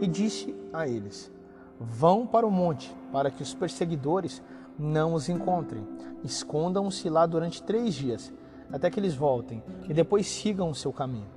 e 0.00 0.06
disse 0.06 0.54
a 0.72 0.86
eles: 0.88 1.30
Vão 1.78 2.26
para 2.26 2.46
o 2.46 2.50
monte, 2.50 2.94
para 3.12 3.30
que 3.30 3.42
os 3.42 3.54
perseguidores 3.54 4.42
não 4.78 5.14
os 5.14 5.28
encontrem. 5.28 5.86
Escondam-se 6.22 7.08
lá 7.08 7.26
durante 7.26 7.62
três 7.62 7.94
dias, 7.94 8.32
até 8.72 8.90
que 8.90 8.98
eles 8.98 9.14
voltem, 9.14 9.62
e 9.88 9.94
depois 9.94 10.26
sigam 10.26 10.70
o 10.70 10.74
seu 10.74 10.92
caminho. 10.92 11.28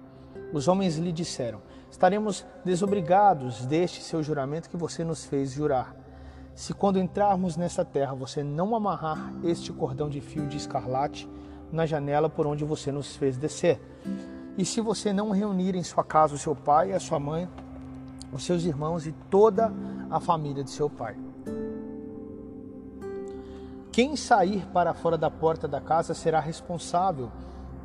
Os 0.54 0.68
homens 0.68 0.98
lhe 0.98 1.12
disseram: 1.12 1.62
Estaremos 1.92 2.46
desobrigados 2.64 3.66
deste 3.66 4.02
seu 4.02 4.24
juramento 4.24 4.70
que 4.70 4.78
você 4.78 5.04
nos 5.04 5.26
fez 5.26 5.52
jurar. 5.52 5.96
Se 6.56 6.74
quando 6.74 6.98
entrarmos 6.98 7.56
nessa 7.56 7.86
terra 7.86 8.16
você 8.16 8.44
não 8.44 8.76
amarrar 8.76 9.32
este 9.44 9.72
cordão 9.72 10.10
de 10.10 10.20
fio 10.20 10.48
de 10.48 10.58
escarlate 10.58 11.30
na 11.72 11.86
janela 11.86 12.30
por 12.30 12.48
onde 12.48 12.66
você 12.66 12.92
nos 12.92 13.16
fez 13.16 13.38
descer, 13.38 13.80
e 14.58 14.66
se 14.66 14.82
você 14.82 15.14
não 15.14 15.30
reunir 15.30 15.76
em 15.76 15.84
sua 15.84 16.04
casa 16.04 16.34
o 16.34 16.38
seu 16.38 16.56
pai 16.56 16.92
a 16.92 17.00
sua 17.00 17.20
mãe, 17.20 17.48
os 18.32 18.44
seus 18.44 18.64
irmãos 18.64 19.06
e 19.06 19.12
toda 19.30 19.72
a 20.10 20.20
família 20.20 20.64
de 20.64 20.72
seu 20.72 20.90
pai. 20.90 21.16
Quem 23.92 24.16
sair 24.16 24.66
para 24.74 24.94
fora 24.94 25.18
da 25.18 25.30
porta 25.30 25.68
da 25.68 25.80
casa 25.80 26.14
será 26.14 26.40
responsável 26.40 27.32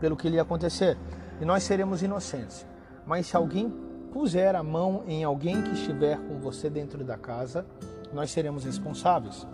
pelo 0.01 0.17
que 0.17 0.29
lhe 0.29 0.39
acontecer, 0.39 0.99
e 1.41 1.45
nós 1.45 1.63
seremos 1.63 2.03
inocentes. 2.03 2.67
Mas 3.07 3.27
se 3.27 3.37
alguém 3.37 3.71
puser 4.13 4.55
a 4.55 4.63
mão 4.63 5.05
em 5.07 5.25
alguém 5.25 5.63
que 5.63 5.73
estiver 5.73 6.19
com 6.19 6.39
você 6.39 6.69
dentro 6.69 7.03
da 7.05 7.17
casa, 7.17 7.65
nós 8.13 8.31
seremos 8.31 8.65
responsáveis. 8.65 9.47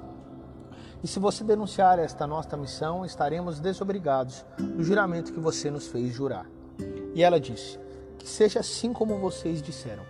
E 1.03 1.07
se 1.07 1.21
você 1.21 1.45
denunciar 1.45 1.99
esta 1.99 2.27
nossa 2.27 2.57
missão, 2.57 3.05
estaremos 3.05 3.61
desobrigados 3.61 4.45
do 4.59 4.83
juramento 4.83 5.33
que 5.33 5.39
você 5.39 5.71
nos 5.71 5.87
fez 5.87 6.13
jurar. 6.13 6.58
E 7.15 7.23
ela 7.23 7.41
disse: 7.41 7.79
Que 8.19 8.29
seja 8.29 8.61
assim 8.61 8.93
como 8.93 9.19
vocês 9.19 9.61
disseram. 9.63 10.03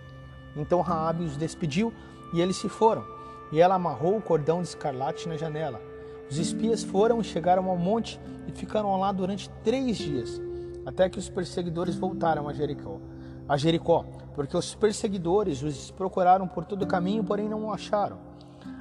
Então 0.55 0.81
Raabe 0.81 1.23
os 1.23 1.37
despediu 1.37 1.93
e 2.33 2.41
eles 2.41 2.57
se 2.57 2.69
foram. 2.69 3.03
E 3.51 3.59
ela 3.59 3.75
amarrou 3.75 4.17
o 4.17 4.21
cordão 4.21 4.61
de 4.61 4.67
escarlate 4.67 5.27
na 5.27 5.37
janela. 5.37 5.81
Os 6.29 6.37
espias 6.37 6.83
foram 6.83 7.19
e 7.21 7.23
chegaram 7.23 7.67
ao 7.69 7.77
monte 7.77 8.19
e 8.47 8.51
ficaram 8.51 8.99
lá 8.99 9.11
durante 9.11 9.49
três 9.63 9.97
dias, 9.97 10.39
até 10.85 11.09
que 11.09 11.17
os 11.17 11.27
perseguidores 11.27 11.95
voltaram 11.95 12.47
a 12.47 12.53
Jericó. 12.53 12.99
A 13.47 13.57
Jericó, 13.57 14.05
porque 14.35 14.55
os 14.55 14.75
perseguidores 14.75 15.63
os 15.63 15.89
procuraram 15.89 16.47
por 16.47 16.65
todo 16.65 16.83
o 16.83 16.87
caminho, 16.87 17.23
porém 17.23 17.49
não 17.49 17.65
o 17.65 17.73
acharam. 17.73 18.19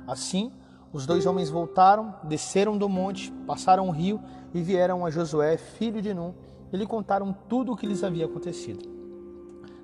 Assim, 0.06 0.52
os 0.92 1.06
dois 1.06 1.24
homens 1.24 1.48
voltaram, 1.48 2.14
desceram 2.24 2.76
do 2.76 2.88
monte, 2.88 3.32
passaram 3.46 3.88
o 3.88 3.92
rio 3.92 4.20
e 4.52 4.60
vieram 4.62 5.06
a 5.06 5.10
Josué, 5.10 5.56
filho 5.56 6.02
de 6.02 6.12
Num, 6.12 6.34
e 6.72 6.76
lhe 6.76 6.86
contaram 6.86 7.32
tudo 7.48 7.72
o 7.72 7.76
que 7.76 7.86
lhes 7.86 8.04
havia 8.04 8.26
acontecido. 8.26 8.88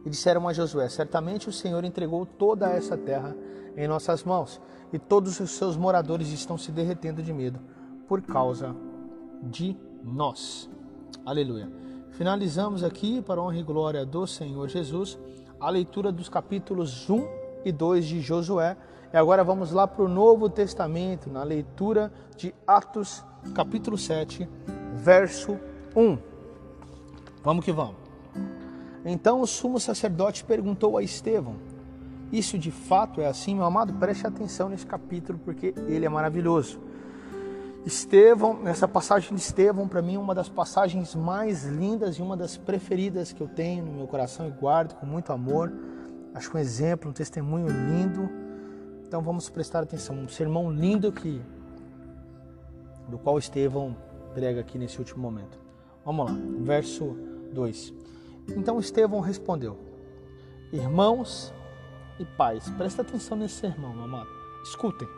E 0.05 0.11
disseram 0.11 0.47
a 0.49 0.53
Josué: 0.53 0.89
Certamente 0.89 1.49
o 1.49 1.53
Senhor 1.53 1.85
entregou 1.85 2.27
toda 2.27 2.71
essa 2.71 2.97
terra 2.97 3.35
em 3.77 3.89
nossas 3.89 4.23
mãos, 4.23 4.61
e 4.93 4.99
todos 4.99 5.41
os 5.41 5.51
seus 5.51 5.77
moradores 5.77 6.29
estão 6.31 6.57
se 6.57 6.71
derretendo 6.71 7.23
de 7.23 7.33
medo 7.33 7.59
por 8.07 8.23
causa 8.23 8.75
de 9.43 9.77
nós. 10.03 10.71
Aleluia. 11.25 11.69
Finalizamos 12.11 12.85
aqui, 12.85 13.21
para 13.23 13.43
honra 13.43 13.59
e 13.59 13.63
glória 13.63 14.07
do 14.07 14.27
Senhor 14.27 14.69
Jesus, 14.69 15.19
a 15.59 15.69
leitura 15.69 16.13
dos 16.13 16.29
capítulos 16.29 17.11
1 17.11 17.27
e 17.65 17.73
2 17.73 18.05
de 18.05 18.21
Josué. 18.21 18.77
E 19.13 19.17
agora 19.17 19.43
vamos 19.43 19.73
lá 19.73 19.87
para 19.87 20.05
o 20.05 20.09
Novo 20.09 20.49
Testamento, 20.49 21.31
na 21.31 21.43
leitura 21.43 22.13
de 22.37 22.55
Atos, 22.67 23.25
capítulo 23.55 23.99
7, 23.99 24.49
verso 24.95 25.59
1. 25.97 26.34
Vamos 27.45 27.63
que 27.63 27.73
vamos. 27.73 27.97
Então 29.05 29.43
o 29.43 29.47
sumo 29.47 29.79
sacerdote 29.79 30.43
perguntou 30.43 30.97
a 30.97 31.03
Estevão: 31.03 31.57
Isso 32.33 32.59
de 32.59 32.71
fato 32.71 33.21
é 33.21 33.27
assim, 33.27 33.55
meu 33.55 33.65
amado? 33.65 33.93
Preste 33.95 34.27
atenção 34.27 34.71
nesse 34.71 34.87
capítulo 34.87 35.39
porque 35.45 35.75
ele 35.87 36.07
é 36.07 36.09
maravilhoso. 36.09 36.81
Estevão, 37.85 38.55
nessa 38.55 38.89
passagem 38.89 39.35
de 39.35 39.43
Estevão, 39.43 39.87
para 39.87 40.01
mim, 40.01 40.15
é 40.15 40.19
uma 40.19 40.35
das 40.35 40.49
passagens 40.49 41.15
mais 41.15 41.65
lindas 41.65 42.17
e 42.17 42.23
uma 42.23 42.35
das 42.35 42.57
preferidas 42.57 43.31
que 43.31 43.43
eu 43.43 43.47
tenho 43.47 43.85
no 43.85 43.93
meu 43.93 44.07
coração 44.07 44.49
e 44.49 44.51
guardo 44.51 44.95
com 44.95 45.05
muito 45.05 45.31
amor. 45.31 45.71
Acho 46.35 46.57
um 46.57 46.59
exemplo, 46.59 47.11
um 47.11 47.13
testemunho 47.13 47.67
lindo. 47.69 48.31
Então 49.07 49.21
vamos 49.21 49.51
prestar 49.51 49.83
atenção. 49.83 50.17
Um 50.17 50.29
sermão 50.29 50.73
lindo 50.73 51.13
que 51.13 51.43
do 53.07 53.19
qual 53.19 53.37
Estevão 53.37 53.95
prega 54.33 54.63
aqui 54.63 54.79
nesse 54.79 54.99
último 54.99 55.21
momento. 55.21 55.59
Vamos 56.07 56.31
lá, 56.31 56.37
verso 56.61 57.34
2. 57.55 57.95
Então 58.57 58.79
Estevão 58.79 59.21
respondeu: 59.21 59.79
Irmãos 60.73 61.55
e 62.19 62.25
pais, 62.25 62.69
presta 62.71 63.03
atenção 63.03 63.37
nesse 63.39 63.55
sermão, 63.55 64.03
amado. 64.03 64.29
Escutem. 64.63 65.09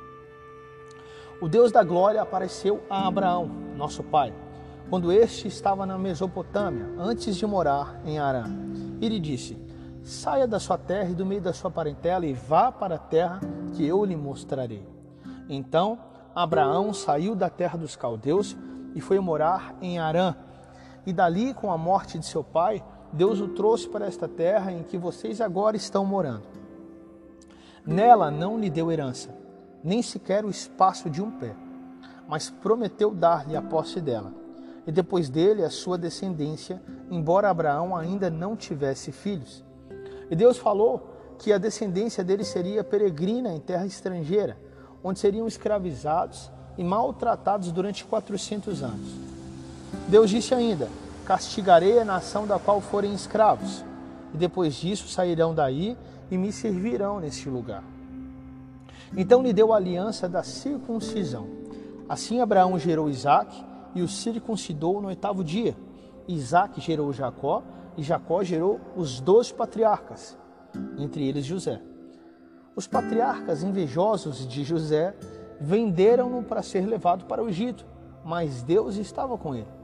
O 1.40 1.48
Deus 1.48 1.72
da 1.72 1.82
glória 1.82 2.22
apareceu 2.22 2.82
a 2.88 3.06
Abraão, 3.06 3.46
nosso 3.76 4.02
pai, 4.02 4.32
quando 4.88 5.12
este 5.12 5.48
estava 5.48 5.84
na 5.84 5.98
Mesopotâmia, 5.98 6.94
antes 6.98 7.36
de 7.36 7.46
morar 7.46 8.00
em 8.04 8.18
Arã. 8.18 8.44
E 9.00 9.08
lhe 9.08 9.18
disse: 9.18 9.58
Saia 10.02 10.46
da 10.46 10.60
sua 10.60 10.78
terra 10.78 11.10
e 11.10 11.14
do 11.14 11.26
meio 11.26 11.40
da 11.40 11.52
sua 11.52 11.70
parentela 11.70 12.24
e 12.24 12.32
vá 12.32 12.70
para 12.70 12.94
a 12.94 12.98
terra 12.98 13.40
que 13.74 13.84
eu 13.84 14.04
lhe 14.04 14.16
mostrarei. 14.16 14.86
Então 15.48 15.98
Abraão 16.34 16.92
saiu 16.92 17.34
da 17.34 17.50
terra 17.50 17.78
dos 17.78 17.96
caldeus 17.96 18.56
e 18.94 19.00
foi 19.00 19.18
morar 19.20 19.74
em 19.80 19.98
Arã. 19.98 20.34
E 21.06 21.12
dali, 21.12 21.54
com 21.54 21.72
a 21.72 21.78
morte 21.78 22.18
de 22.18 22.26
seu 22.26 22.44
pai, 22.44 22.84
Deus 23.12 23.40
o 23.40 23.48
trouxe 23.48 23.88
para 23.88 24.06
esta 24.06 24.28
terra 24.28 24.72
em 24.72 24.82
que 24.82 24.98
vocês 24.98 25.40
agora 25.40 25.76
estão 25.76 26.04
morando. 26.04 26.42
Nela 27.86 28.30
não 28.30 28.58
lhe 28.58 28.68
deu 28.68 28.90
herança 28.90 29.46
nem 29.86 30.02
sequer 30.02 30.44
o 30.44 30.50
espaço 30.50 31.08
de 31.08 31.22
um 31.22 31.30
pé, 31.30 31.54
mas 32.26 32.50
prometeu 32.50 33.14
dar-lhe 33.14 33.54
a 33.54 33.62
posse 33.62 34.00
dela, 34.00 34.34
e 34.84 34.90
depois 34.90 35.28
dele 35.28 35.62
a 35.62 35.70
sua 35.70 35.96
descendência, 35.96 36.82
embora 37.08 37.48
Abraão 37.48 37.96
ainda 37.96 38.28
não 38.28 38.56
tivesse 38.56 39.12
filhos. 39.12 39.64
E 40.28 40.34
Deus 40.34 40.58
falou 40.58 41.08
que 41.38 41.52
a 41.52 41.58
descendência 41.58 42.24
dele 42.24 42.42
seria 42.42 42.82
peregrina 42.82 43.54
em 43.54 43.60
terra 43.60 43.86
estrangeira, 43.86 44.58
onde 45.04 45.20
seriam 45.20 45.46
escravizados 45.46 46.50
e 46.76 46.82
maltratados 46.82 47.70
durante 47.70 48.04
400 48.04 48.82
anos. 48.82 49.25
Deus 50.08 50.30
disse 50.30 50.54
ainda: 50.54 50.88
Castigarei 51.26 51.98
a 51.98 52.04
nação 52.04 52.46
da 52.46 52.56
qual 52.56 52.80
forem 52.80 53.12
escravos, 53.12 53.84
e 54.32 54.36
depois 54.36 54.76
disso 54.76 55.08
sairão 55.08 55.52
daí 55.52 55.98
e 56.30 56.38
me 56.38 56.52
servirão 56.52 57.18
neste 57.18 57.48
lugar. 57.48 57.82
Então 59.16 59.42
lhe 59.42 59.52
deu 59.52 59.72
a 59.72 59.76
aliança 59.76 60.28
da 60.28 60.44
circuncisão. 60.44 61.48
Assim 62.08 62.40
Abraão 62.40 62.78
gerou 62.78 63.10
Isaac 63.10 63.64
e 63.92 64.02
o 64.02 64.08
circuncidou 64.08 65.00
no 65.00 65.08
oitavo 65.08 65.42
dia. 65.42 65.76
Isaac 66.28 66.80
gerou 66.80 67.12
Jacó 67.12 67.64
e 67.96 68.02
Jacó 68.04 68.44
gerou 68.44 68.80
os 68.96 69.18
dois 69.18 69.50
patriarcas, 69.50 70.38
entre 70.96 71.26
eles 71.26 71.44
José. 71.44 71.80
Os 72.76 72.86
patriarcas 72.86 73.64
invejosos 73.64 74.46
de 74.46 74.62
José 74.62 75.12
venderam-no 75.60 76.44
para 76.44 76.62
ser 76.62 76.86
levado 76.86 77.24
para 77.24 77.42
o 77.42 77.48
Egito, 77.48 77.84
mas 78.24 78.62
Deus 78.62 78.96
estava 78.96 79.36
com 79.36 79.52
ele 79.52 79.75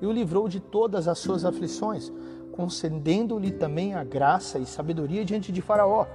e 0.00 0.06
o 0.06 0.12
livrou 0.12 0.48
de 0.48 0.60
todas 0.60 1.08
as 1.08 1.18
suas 1.18 1.44
aflições, 1.44 2.12
concedendo-lhe 2.52 3.50
também 3.50 3.94
a 3.94 4.02
graça 4.02 4.58
e 4.58 4.66
sabedoria 4.66 5.24
diante 5.24 5.52
de 5.52 5.62
Faraó, 5.62 6.06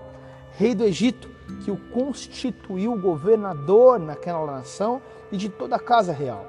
rei 0.52 0.76
do 0.76 0.84
Egito, 0.84 1.30
que 1.64 1.72
o 1.72 1.78
constituiu 1.92 3.00
governador 3.00 4.00
naquela 4.00 4.46
nação 4.46 5.02
e 5.32 5.38
de 5.38 5.50
toda 5.50 5.76
a 5.76 5.80
casa 5.80 6.12
real. 6.12 6.46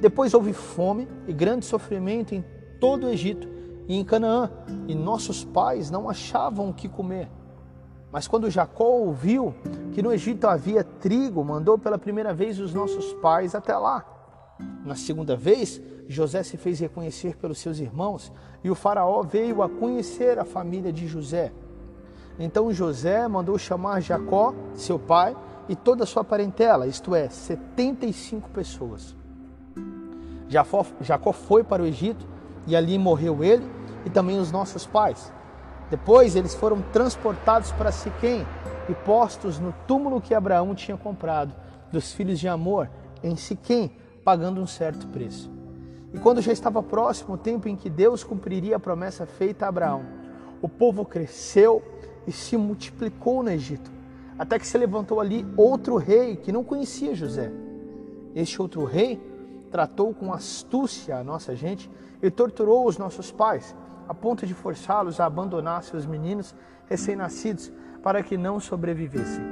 Depois 0.00 0.34
houve 0.34 0.52
fome 0.52 1.08
e 1.26 1.32
grande 1.32 1.64
sofrimento 1.64 2.34
em 2.34 2.44
todo 2.78 3.06
o 3.06 3.10
Egito 3.10 3.48
e 3.88 3.96
em 3.96 4.04
Canaã, 4.04 4.50
e 4.86 4.94
nossos 4.94 5.44
pais 5.44 5.90
não 5.90 6.08
achavam 6.08 6.68
o 6.68 6.74
que 6.74 6.88
comer. 6.88 7.28
Mas 8.10 8.26
quando 8.26 8.50
Jacó 8.50 8.84
ouviu 8.84 9.54
que 9.92 10.02
no 10.02 10.12
Egito 10.12 10.46
havia 10.46 10.82
trigo, 10.82 11.44
mandou 11.44 11.78
pela 11.78 11.98
primeira 11.98 12.32
vez 12.32 12.58
os 12.58 12.72
nossos 12.72 13.12
pais 13.14 13.54
até 13.54 13.76
lá. 13.76 14.15
Na 14.86 14.94
segunda 14.94 15.34
vez, 15.36 15.82
José 16.08 16.44
se 16.44 16.56
fez 16.56 16.78
reconhecer 16.78 17.36
pelos 17.36 17.58
seus 17.58 17.80
irmãos, 17.80 18.32
e 18.62 18.70
o 18.70 18.74
Faraó 18.76 19.20
veio 19.20 19.60
a 19.60 19.68
conhecer 19.68 20.38
a 20.38 20.44
família 20.44 20.92
de 20.92 21.08
José. 21.08 21.52
Então 22.38 22.72
José 22.72 23.26
mandou 23.26 23.58
chamar 23.58 24.00
Jacó, 24.00 24.54
seu 24.74 24.96
pai, 24.96 25.36
e 25.68 25.74
toda 25.74 26.04
a 26.04 26.06
sua 26.06 26.22
parentela, 26.22 26.86
isto 26.86 27.16
é, 27.16 27.28
75 27.28 28.48
pessoas. 28.50 29.16
Jacó 31.00 31.32
foi 31.32 31.64
para 31.64 31.82
o 31.82 31.86
Egito 31.86 32.24
e 32.68 32.76
ali 32.76 32.96
morreu 32.96 33.42
ele 33.42 33.68
e 34.04 34.10
também 34.10 34.38
os 34.38 34.52
nossos 34.52 34.86
pais. 34.86 35.32
Depois 35.90 36.36
eles 36.36 36.54
foram 36.54 36.80
transportados 36.92 37.72
para 37.72 37.90
Siquém 37.90 38.46
e 38.88 38.94
postos 38.94 39.58
no 39.58 39.74
túmulo 39.88 40.20
que 40.20 40.32
Abraão 40.32 40.76
tinha 40.76 40.96
comprado 40.96 41.52
dos 41.90 42.12
filhos 42.12 42.38
de 42.38 42.46
Amor 42.46 42.88
em 43.24 43.34
Siquém, 43.34 43.90
pagando 44.26 44.60
um 44.60 44.66
certo 44.66 45.06
preço. 45.06 45.48
E 46.12 46.18
quando 46.18 46.42
já 46.42 46.52
estava 46.52 46.82
próximo 46.82 47.34
o 47.34 47.38
tempo 47.38 47.68
em 47.68 47.76
que 47.76 47.88
Deus 47.88 48.24
cumpriria 48.24 48.74
a 48.74 48.80
promessa 48.80 49.24
feita 49.24 49.64
a 49.64 49.68
Abraão, 49.68 50.04
o 50.60 50.68
povo 50.68 51.04
cresceu 51.04 51.80
e 52.26 52.32
se 52.32 52.56
multiplicou 52.56 53.40
no 53.44 53.50
Egito, 53.50 53.88
até 54.36 54.58
que 54.58 54.66
se 54.66 54.76
levantou 54.76 55.20
ali 55.20 55.46
outro 55.56 55.94
rei 55.96 56.34
que 56.34 56.50
não 56.50 56.64
conhecia 56.64 57.14
José. 57.14 57.52
Este 58.34 58.60
outro 58.60 58.84
rei 58.84 59.20
tratou 59.70 60.12
com 60.12 60.32
astúcia 60.32 61.18
a 61.18 61.22
nossa 61.22 61.54
gente 61.54 61.88
e 62.20 62.28
torturou 62.28 62.84
os 62.84 62.98
nossos 62.98 63.30
pais, 63.30 63.76
a 64.08 64.14
ponto 64.14 64.44
de 64.44 64.54
forçá-los 64.54 65.20
a 65.20 65.26
abandonar 65.26 65.84
seus 65.84 66.04
meninos 66.04 66.52
recém-nascidos 66.86 67.70
para 68.02 68.24
que 68.24 68.36
não 68.36 68.58
sobrevivessem. 68.58 69.44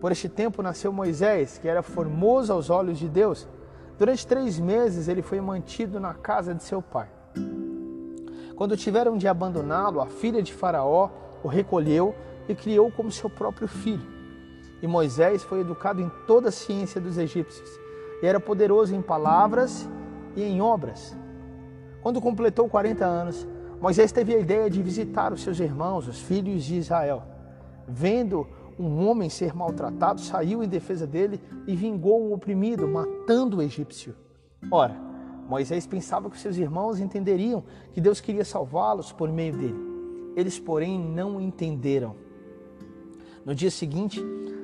Por 0.00 0.10
este 0.10 0.28
tempo 0.28 0.60
nasceu 0.60 0.92
Moisés, 0.92 1.56
que 1.58 1.68
era 1.68 1.82
formoso 1.82 2.52
aos 2.52 2.68
olhos 2.68 2.98
de 2.98 3.08
Deus. 3.08 3.46
Durante 3.98 4.26
três 4.26 4.58
meses 4.58 5.08
ele 5.08 5.22
foi 5.22 5.40
mantido 5.40 5.98
na 5.98 6.12
casa 6.12 6.54
de 6.54 6.62
seu 6.62 6.82
pai. 6.82 7.08
Quando 8.54 8.76
tiveram 8.76 9.16
de 9.16 9.28
abandoná-lo, 9.28 10.00
a 10.00 10.06
filha 10.06 10.42
de 10.42 10.52
Faraó 10.52 11.10
o 11.42 11.48
recolheu 11.48 12.14
e 12.48 12.54
criou 12.54 12.90
como 12.90 13.10
seu 13.10 13.28
próprio 13.28 13.68
filho. 13.68 14.06
E 14.82 14.86
Moisés 14.86 15.42
foi 15.42 15.60
educado 15.60 16.00
em 16.02 16.10
toda 16.26 16.48
a 16.48 16.52
ciência 16.52 17.00
dos 17.00 17.18
egípcios 17.18 17.68
e 18.22 18.26
era 18.26 18.40
poderoso 18.40 18.94
em 18.94 19.02
palavras 19.02 19.88
e 20.34 20.42
em 20.42 20.60
obras. 20.60 21.16
Quando 22.02 22.20
completou 22.20 22.68
40 22.68 23.04
anos, 23.04 23.46
Moisés 23.80 24.12
teve 24.12 24.34
a 24.34 24.38
ideia 24.38 24.70
de 24.70 24.82
visitar 24.82 25.32
os 25.32 25.42
seus 25.42 25.60
irmãos, 25.60 26.08
os 26.08 26.20
filhos 26.20 26.64
de 26.64 26.76
Israel. 26.76 27.22
Vendo 27.86 28.46
um 28.78 29.06
homem 29.06 29.28
ser 29.28 29.54
maltratado, 29.54 30.20
saiu 30.20 30.62
em 30.62 30.68
defesa 30.68 31.06
dele 31.06 31.40
e 31.66 31.74
vingou 31.74 32.22
o 32.22 32.32
oprimido, 32.32 32.86
matando 32.86 33.58
o 33.58 33.62
egípcio. 33.62 34.14
Ora, 34.70 34.96
Moisés 35.48 35.86
pensava 35.86 36.28
que 36.28 36.38
seus 36.38 36.56
irmãos 36.56 36.98
entenderiam 36.98 37.62
que 37.92 38.00
Deus 38.00 38.20
queria 38.20 38.44
salvá-los 38.44 39.12
por 39.12 39.30
meio 39.30 39.56
dele. 39.56 39.86
Eles, 40.36 40.58
porém, 40.58 40.98
não 40.98 41.40
entenderam. 41.40 42.16
No 43.44 43.54
dia 43.54 43.70
seguinte, 43.70 44.20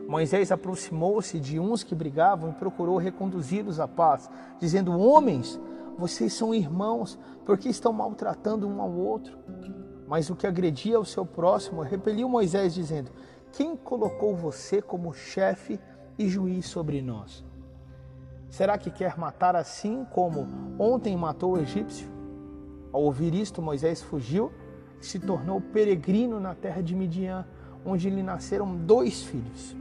Moisés 0.08 0.50
aproximou-se 0.50 1.38
de 1.38 1.58
uns 1.58 1.82
que 1.82 1.94
brigavam 1.94 2.50
e 2.50 2.54
procurou 2.54 2.98
reconduzi-los 2.98 3.80
à 3.80 3.86
paz, 3.86 4.28
dizendo: 4.60 4.98
Homens, 4.98 5.58
vocês 5.96 6.32
são 6.32 6.54
irmãos, 6.54 7.18
porque 7.46 7.68
estão 7.68 7.92
maltratando 7.92 8.68
um 8.68 8.82
ao 8.82 8.90
outro? 8.90 9.38
Mas 10.06 10.28
o 10.28 10.36
que 10.36 10.46
agredia 10.46 10.98
o 10.98 11.04
seu 11.04 11.24
próximo 11.24 11.80
repeliu 11.80 12.28
Moisés, 12.28 12.74
dizendo: 12.74 13.10
Quem 13.52 13.76
colocou 13.76 14.34
você 14.34 14.80
como 14.80 15.12
chefe 15.12 15.78
e 16.18 16.28
juiz 16.28 16.66
sobre 16.66 17.00
nós? 17.02 17.44
Será 18.50 18.76
que 18.76 18.90
quer 18.90 19.16
matar 19.18 19.56
assim 19.56 20.04
como 20.10 20.46
ontem 20.78 21.16
matou 21.16 21.52
o 21.52 21.58
egípcio? 21.58 22.10
Ao 22.92 23.02
ouvir 23.02 23.34
isto, 23.34 23.62
Moisés 23.62 24.02
fugiu 24.02 24.52
se 25.02 25.18
tornou 25.18 25.60
peregrino 25.60 26.38
na 26.38 26.54
terra 26.54 26.82
de 26.82 26.94
Midian, 26.94 27.44
onde 27.84 28.08
lhe 28.08 28.22
nasceram 28.22 28.76
dois 28.76 29.22
filhos. 29.22 29.76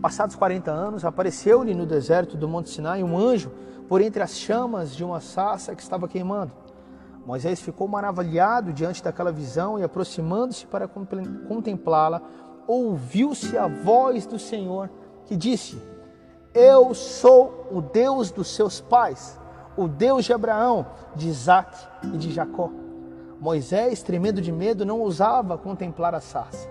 Passados 0.00 0.36
40 0.36 0.70
anos, 0.70 1.04
apareceu-lhe 1.04 1.74
no 1.74 1.84
deserto 1.84 2.36
do 2.36 2.48
Monte 2.48 2.70
Sinai 2.70 3.02
um 3.02 3.18
anjo 3.18 3.50
por 3.88 4.00
entre 4.00 4.22
as 4.22 4.38
chamas 4.38 4.94
de 4.94 5.04
uma 5.04 5.20
sarça 5.20 5.74
que 5.74 5.82
estava 5.82 6.08
queimando. 6.08 6.52
Moisés 7.24 7.60
ficou 7.60 7.86
maravilhado 7.86 8.72
diante 8.72 9.02
daquela 9.02 9.30
visão 9.30 9.78
e, 9.78 9.82
aproximando-se 9.82 10.66
para 10.66 10.88
contemplá-la, 10.88 12.22
ouviu-se 12.66 13.56
a 13.58 13.66
voz 13.66 14.26
do 14.26 14.38
Senhor 14.38 14.90
que 15.26 15.36
disse: 15.36 15.80
Eu 16.54 16.94
sou 16.94 17.68
o 17.70 17.80
Deus 17.80 18.30
dos 18.30 18.48
seus 18.48 18.80
pais, 18.80 19.38
o 19.76 19.86
Deus 19.86 20.24
de 20.24 20.32
Abraão, 20.32 20.86
de 21.14 21.28
Isaac 21.28 21.76
e 22.04 22.16
de 22.16 22.32
Jacó. 22.32 22.70
Moisés, 23.40 24.02
tremendo 24.02 24.40
de 24.40 24.52
medo, 24.52 24.84
não 24.84 25.00
ousava 25.00 25.56
contemplar 25.56 26.14
a 26.14 26.20
sarça. 26.20 26.68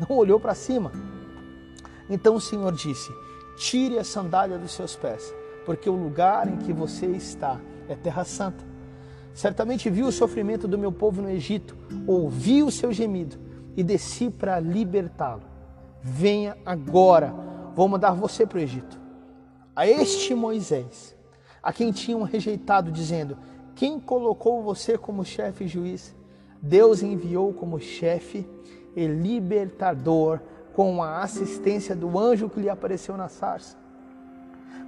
Não 0.00 0.16
olhou 0.16 0.40
para 0.40 0.54
cima. 0.54 0.90
Então 2.08 2.34
o 2.34 2.40
Senhor 2.40 2.72
disse: 2.72 3.10
Tire 3.56 3.98
a 3.98 4.04
sandália 4.04 4.58
dos 4.58 4.72
seus 4.72 4.96
pés, 4.96 5.34
porque 5.64 5.88
o 5.88 5.94
lugar 5.94 6.48
em 6.48 6.56
que 6.56 6.72
você 6.72 7.06
está 7.06 7.60
é 7.88 7.94
terra 7.94 8.24
santa. 8.24 8.71
Certamente 9.34 9.88
viu 9.88 10.06
o 10.06 10.12
sofrimento 10.12 10.68
do 10.68 10.78
meu 10.78 10.92
povo 10.92 11.22
no 11.22 11.30
Egito, 11.30 11.76
ouvi 12.06 12.62
o 12.62 12.70
seu 12.70 12.92
gemido 12.92 13.36
e 13.76 13.82
desci 13.82 14.30
para 14.30 14.60
libertá-lo. 14.60 15.42
Venha 16.02 16.56
agora, 16.66 17.34
vou 17.74 17.88
mandar 17.88 18.12
você 18.12 18.46
para 18.46 18.58
o 18.58 18.60
Egito. 18.60 19.00
A 19.74 19.86
este 19.86 20.34
Moisés, 20.34 21.16
a 21.62 21.72
quem 21.72 21.92
tinham 21.92 22.22
rejeitado, 22.22 22.92
dizendo: 22.92 23.38
Quem 23.74 23.98
colocou 23.98 24.62
você 24.62 24.98
como 24.98 25.24
chefe 25.24 25.64
e 25.64 25.68
juiz? 25.68 26.14
Deus 26.60 27.02
enviou 27.02 27.52
como 27.54 27.80
chefe 27.80 28.46
e 28.94 29.06
libertador 29.06 30.40
com 30.74 31.02
a 31.02 31.22
assistência 31.22 31.94
do 31.96 32.18
anjo 32.18 32.48
que 32.48 32.60
lhe 32.60 32.68
apareceu 32.68 33.16
na 33.16 33.28
sarça. 33.28 33.81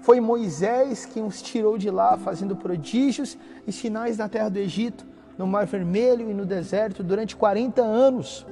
Foi 0.05 0.21
Moisés 0.21 1.07
quem 1.07 1.25
os 1.25 1.41
tirou 1.41 1.79
de 1.79 1.91
lá, 1.91 2.19
fazendo 2.19 2.55
prodígios 2.55 3.39
e 3.67 3.73
sinais 3.73 4.19
na 4.19 4.29
terra 4.29 4.51
do 4.51 4.59
Egito, 4.59 5.03
no 5.39 5.47
Mar 5.47 5.65
Vermelho 5.65 6.31
e 6.31 6.35
no 6.35 6.45
deserto 6.45 7.03
durante 7.03 7.35
40 7.35 7.81
anos. 7.81 8.47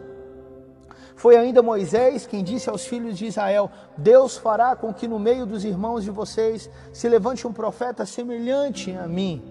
Foi 1.15 1.37
ainda 1.37 1.63
Moisés 1.63 2.27
quem 2.27 2.43
disse 2.43 2.71
aos 2.71 2.87
filhos 2.87 3.19
de 3.19 3.27
Israel: 3.27 3.71
Deus 3.99 4.39
fará 4.39 4.75
com 4.75 4.95
que 4.95 5.07
no 5.07 5.19
meio 5.19 5.45
dos 5.45 5.63
irmãos 5.63 6.05
de 6.05 6.11
vocês 6.11 6.71
se 6.91 7.07
levante 7.07 7.47
um 7.47 7.53
profeta 7.53 8.07
semelhante 8.07 8.91
a 8.93 9.07
mim. 9.07 9.43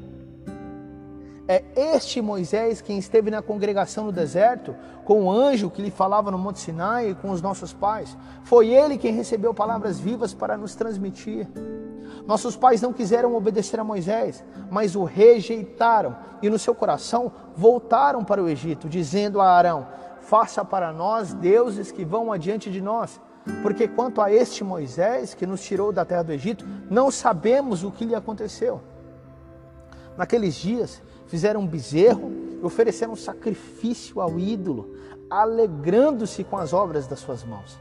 É 1.48 1.64
este 1.76 2.20
Moisés 2.20 2.82
quem 2.82 2.98
esteve 2.98 3.30
na 3.30 3.44
congregação 3.44 4.06
no 4.06 4.12
deserto, 4.12 4.76
com 5.06 5.26
o 5.26 5.32
anjo 5.32 5.70
que 5.70 5.84
lhe 5.84 5.92
falava 5.92 6.32
no 6.32 6.38
Monte 6.40 6.62
Sinai 6.62 7.12
e 7.12 7.16
com 7.16 7.30
os 7.30 7.44
nossos 7.44 7.74
pais. 7.74 8.18
Foi 8.44 8.70
ele 8.70 8.98
quem 8.98 9.14
recebeu 9.14 9.54
palavras 9.54 10.00
vivas 10.00 10.34
para 10.34 10.58
nos 10.58 10.74
transmitir. 10.74 11.48
Nossos 12.32 12.56
pais 12.56 12.82
não 12.82 12.94
quiseram 12.94 13.36
obedecer 13.36 13.78
a 13.78 13.84
Moisés, 13.84 14.42
mas 14.70 14.96
o 14.96 15.04
rejeitaram 15.04 16.16
e 16.42 16.50
no 16.50 16.58
seu 16.58 16.74
coração 16.74 17.30
voltaram 17.58 18.24
para 18.24 18.42
o 18.42 18.48
Egito, 18.48 18.88
dizendo 18.88 19.42
a 19.42 19.50
Arão: 19.50 19.86
Faça 20.22 20.64
para 20.64 20.94
nós 20.94 21.34
deuses 21.34 21.92
que 21.92 22.06
vão 22.06 22.32
adiante 22.32 22.72
de 22.72 22.80
nós. 22.80 23.20
Porque 23.62 23.86
quanto 23.86 24.22
a 24.22 24.32
este 24.32 24.64
Moisés 24.64 25.34
que 25.34 25.46
nos 25.46 25.62
tirou 25.62 25.92
da 25.92 26.06
terra 26.06 26.24
do 26.24 26.32
Egito, 26.32 26.66
não 26.90 27.12
sabemos 27.12 27.84
o 27.84 27.92
que 27.92 28.06
lhe 28.06 28.16
aconteceu. 28.16 28.80
Naqueles 30.16 30.56
dias, 30.56 31.02
fizeram 31.28 31.60
um 31.60 31.68
bezerro 31.68 32.32
e 32.62 32.66
ofereceram 32.66 33.14
sacrifício 33.14 34.22
ao 34.22 34.40
ídolo, 34.40 34.96
alegrando-se 35.30 36.46
com 36.46 36.56
as 36.58 36.72
obras 36.72 37.08
das 37.08 37.20
suas 37.20 37.44
mãos. 37.44 37.78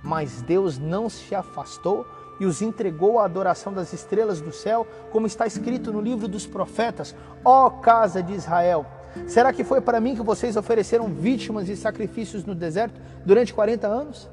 Mas 0.00 0.42
Deus 0.42 0.78
não 0.78 1.08
se 1.08 1.34
afastou 1.34 2.06
e 2.40 2.46
os 2.46 2.62
entregou 2.62 3.20
à 3.20 3.26
adoração 3.26 3.72
das 3.72 3.92
estrelas 3.92 4.40
do 4.40 4.50
céu, 4.50 4.86
como 5.12 5.26
está 5.26 5.46
escrito 5.46 5.92
no 5.92 6.00
livro 6.00 6.26
dos 6.26 6.46
profetas: 6.46 7.14
Ó 7.44 7.68
casa 7.68 8.22
de 8.22 8.32
Israel, 8.32 8.86
será 9.28 9.52
que 9.52 9.62
foi 9.62 9.82
para 9.82 10.00
mim 10.00 10.16
que 10.16 10.22
vocês 10.22 10.56
ofereceram 10.56 11.06
vítimas 11.08 11.68
e 11.68 11.76
sacrifícios 11.76 12.44
no 12.44 12.54
deserto 12.54 12.98
durante 13.26 13.52
40 13.52 13.86
anos? 13.86 14.30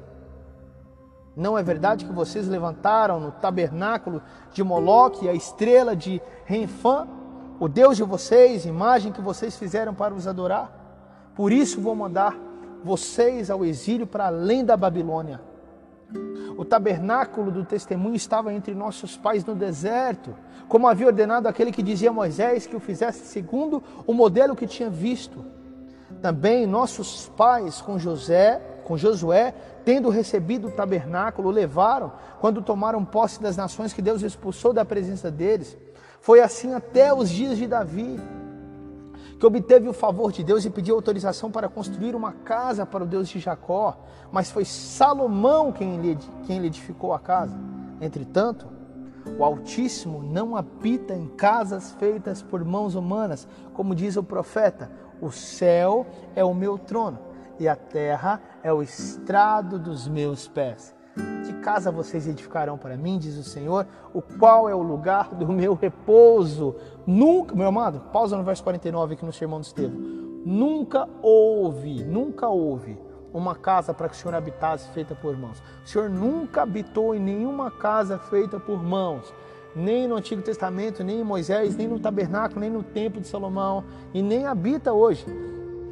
Não 1.36 1.56
é 1.56 1.62
verdade 1.62 2.04
que 2.04 2.12
vocês 2.12 2.48
levantaram 2.48 3.20
no 3.20 3.30
tabernáculo 3.30 4.20
de 4.52 4.64
Moloque 4.64 5.28
a 5.28 5.34
estrela 5.34 5.94
de 5.94 6.20
Renfã, 6.44 7.06
o 7.60 7.68
Deus 7.68 7.96
de 7.96 8.02
vocês, 8.02 8.64
imagem 8.64 9.12
que 9.12 9.20
vocês 9.20 9.56
fizeram 9.56 9.94
para 9.94 10.14
os 10.14 10.26
adorar? 10.26 10.72
Por 11.36 11.52
isso 11.52 11.80
vou 11.80 11.94
mandar 11.94 12.36
vocês 12.82 13.50
ao 13.50 13.64
exílio 13.64 14.06
para 14.06 14.26
além 14.26 14.64
da 14.64 14.76
Babilônia. 14.76 15.47
O 16.56 16.64
tabernáculo 16.64 17.50
do 17.50 17.64
testemunho 17.64 18.16
estava 18.16 18.52
entre 18.52 18.74
nossos 18.74 19.16
pais 19.16 19.44
no 19.44 19.54
deserto, 19.54 20.34
como 20.68 20.88
havia 20.88 21.06
ordenado 21.06 21.46
aquele 21.46 21.70
que 21.70 21.82
dizia 21.82 22.10
a 22.10 22.12
Moisés 22.12 22.66
que 22.66 22.76
o 22.76 22.80
fizesse 22.80 23.26
segundo 23.26 23.82
o 24.06 24.12
modelo 24.12 24.56
que 24.56 24.66
tinha 24.66 24.90
visto. 24.90 25.44
Também 26.20 26.66
nossos 26.66 27.28
pais 27.36 27.80
com 27.80 27.98
José, 27.98 28.60
com 28.84 28.96
Josué, 28.96 29.54
tendo 29.84 30.08
recebido 30.08 30.68
o 30.68 30.70
tabernáculo, 30.70 31.48
o 31.48 31.52
levaram 31.52 32.12
quando 32.40 32.62
tomaram 32.62 33.04
posse 33.04 33.40
das 33.40 33.56
nações 33.56 33.92
que 33.92 34.02
Deus 34.02 34.22
expulsou 34.22 34.72
da 34.72 34.84
presença 34.84 35.30
deles. 35.30 35.76
Foi 36.20 36.40
assim 36.40 36.74
até 36.74 37.12
os 37.12 37.30
dias 37.30 37.56
de 37.56 37.66
Davi 37.66 38.18
que 39.38 39.46
obteve 39.46 39.88
o 39.88 39.92
favor 39.92 40.32
de 40.32 40.42
Deus 40.42 40.64
e 40.64 40.70
pediu 40.70 40.96
autorização 40.96 41.50
para 41.50 41.68
construir 41.68 42.14
uma 42.14 42.32
casa 42.32 42.84
para 42.84 43.04
o 43.04 43.06
Deus 43.06 43.28
de 43.28 43.38
Jacó, 43.38 43.96
mas 44.32 44.50
foi 44.50 44.64
Salomão 44.64 45.72
quem 45.72 46.00
lhe, 46.00 46.18
quem 46.44 46.58
lhe 46.58 46.66
edificou 46.66 47.12
a 47.12 47.20
casa. 47.20 47.56
Entretanto, 48.00 48.66
o 49.38 49.44
Altíssimo 49.44 50.22
não 50.22 50.56
habita 50.56 51.14
em 51.14 51.28
casas 51.28 51.92
feitas 51.92 52.42
por 52.42 52.64
mãos 52.64 52.94
humanas, 52.94 53.46
como 53.72 53.94
diz 53.94 54.16
o 54.16 54.22
profeta: 54.22 54.90
o 55.20 55.30
céu 55.30 56.06
é 56.34 56.44
o 56.44 56.54
meu 56.54 56.76
trono 56.76 57.18
e 57.58 57.68
a 57.68 57.76
terra 57.76 58.40
é 58.62 58.72
o 58.72 58.82
estrado 58.82 59.78
dos 59.78 60.08
meus 60.08 60.48
pés. 60.48 60.97
Casa 61.62 61.90
vocês 61.90 62.26
edificarão 62.26 62.78
para 62.78 62.96
mim, 62.96 63.18
diz 63.18 63.36
o 63.36 63.42
Senhor, 63.42 63.86
o 64.14 64.22
qual 64.22 64.68
é 64.68 64.74
o 64.74 64.82
lugar 64.82 65.34
do 65.34 65.48
meu 65.48 65.74
repouso. 65.74 66.76
Nunca, 67.06 67.54
meu 67.54 67.66
amado, 67.66 68.00
pausa 68.12 68.36
no 68.36 68.44
verso 68.44 68.62
49 68.62 69.14
aqui 69.14 69.24
no 69.24 69.32
sermão 69.32 69.60
do 69.60 69.64
Estevão. 69.64 69.98
Nunca 70.44 71.08
houve, 71.20 72.04
nunca 72.04 72.48
houve 72.48 72.98
uma 73.32 73.54
casa 73.54 73.92
para 73.92 74.08
que 74.08 74.14
o 74.14 74.18
Senhor 74.18 74.34
habitasse 74.34 74.88
feita 74.90 75.14
por 75.14 75.36
mãos. 75.36 75.62
O 75.84 75.88
Senhor 75.88 76.08
nunca 76.08 76.62
habitou 76.62 77.14
em 77.14 77.20
nenhuma 77.20 77.70
casa 77.70 78.18
feita 78.18 78.58
por 78.58 78.82
mãos, 78.82 79.32
nem 79.74 80.08
no 80.08 80.16
Antigo 80.16 80.42
Testamento, 80.42 81.04
nem 81.04 81.20
em 81.20 81.24
Moisés, 81.24 81.76
nem 81.76 81.88
no 81.88 81.98
tabernáculo, 81.98 82.60
nem 82.60 82.70
no 82.70 82.82
templo 82.82 83.20
de 83.20 83.28
Salomão, 83.28 83.84
e 84.14 84.22
nem 84.22 84.46
habita 84.46 84.92
hoje. 84.92 85.26